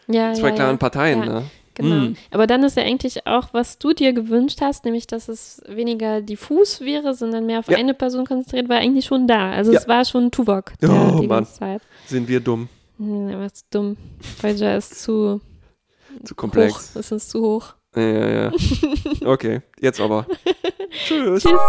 Ja, 0.07 0.33
zwei 0.33 0.49
ja, 0.49 0.55
klaren 0.55 0.75
ja. 0.75 0.77
Parteien. 0.77 1.19
Ne? 1.21 1.43
Genau. 1.75 1.95
Hm. 2.05 2.15
Aber 2.29 2.45
dann 2.45 2.63
ist 2.63 2.77
ja 2.77 2.83
eigentlich 2.83 3.25
auch, 3.25 3.47
was 3.51 3.79
du 3.79 3.93
dir 3.93 4.13
gewünscht 4.13 4.59
hast, 4.61 4.85
nämlich, 4.85 5.07
dass 5.07 5.27
es 5.27 5.59
weniger 5.67 6.21
diffus 6.21 6.81
wäre, 6.81 7.15
sondern 7.15 7.47
mehr 7.47 7.59
auf 7.59 7.67
Ja. 7.67 7.77
eine 7.77 7.95
Person 7.95 8.25
konzentriert, 8.27 8.69
war 8.69 8.77
eigentlich 8.77 9.05
schon 9.05 9.27
da. 9.27 9.51
Also 9.51 9.71
Ja. 9.71 9.79
es 9.79 9.87
war 9.87 10.05
schon 10.05 10.29
Tuvok 10.29 10.73
der, 10.81 10.89
Oh, 10.91 11.19
die 11.19 11.27
Mann. 11.27 11.39
ganze 11.45 11.59
Zeit. 11.59 11.81
Sind 12.05 12.27
wir 12.27 12.39
dumm, 12.41 12.69
Hm, 12.99 13.27
Der 13.27 13.39
war 13.39 13.51
zu 13.51 13.63
dumm. 13.71 13.97
Voyager 14.39 14.77
ist 14.77 15.01
zu 15.01 15.41
zu 16.23 16.35
komplex. 16.35 16.91
hoch. 16.93 16.99
Es 16.99 17.11
ist 17.11 17.29
zu 17.31 17.41
hoch. 17.41 17.73
Ja, 17.95 18.01
ja, 18.01 18.27
ja. 18.29 18.51
Okay, 19.25 19.61
jetzt 19.79 19.99
aber. 19.99 20.25
Tschüss. 21.05 21.43
Tschüss. 21.43 21.59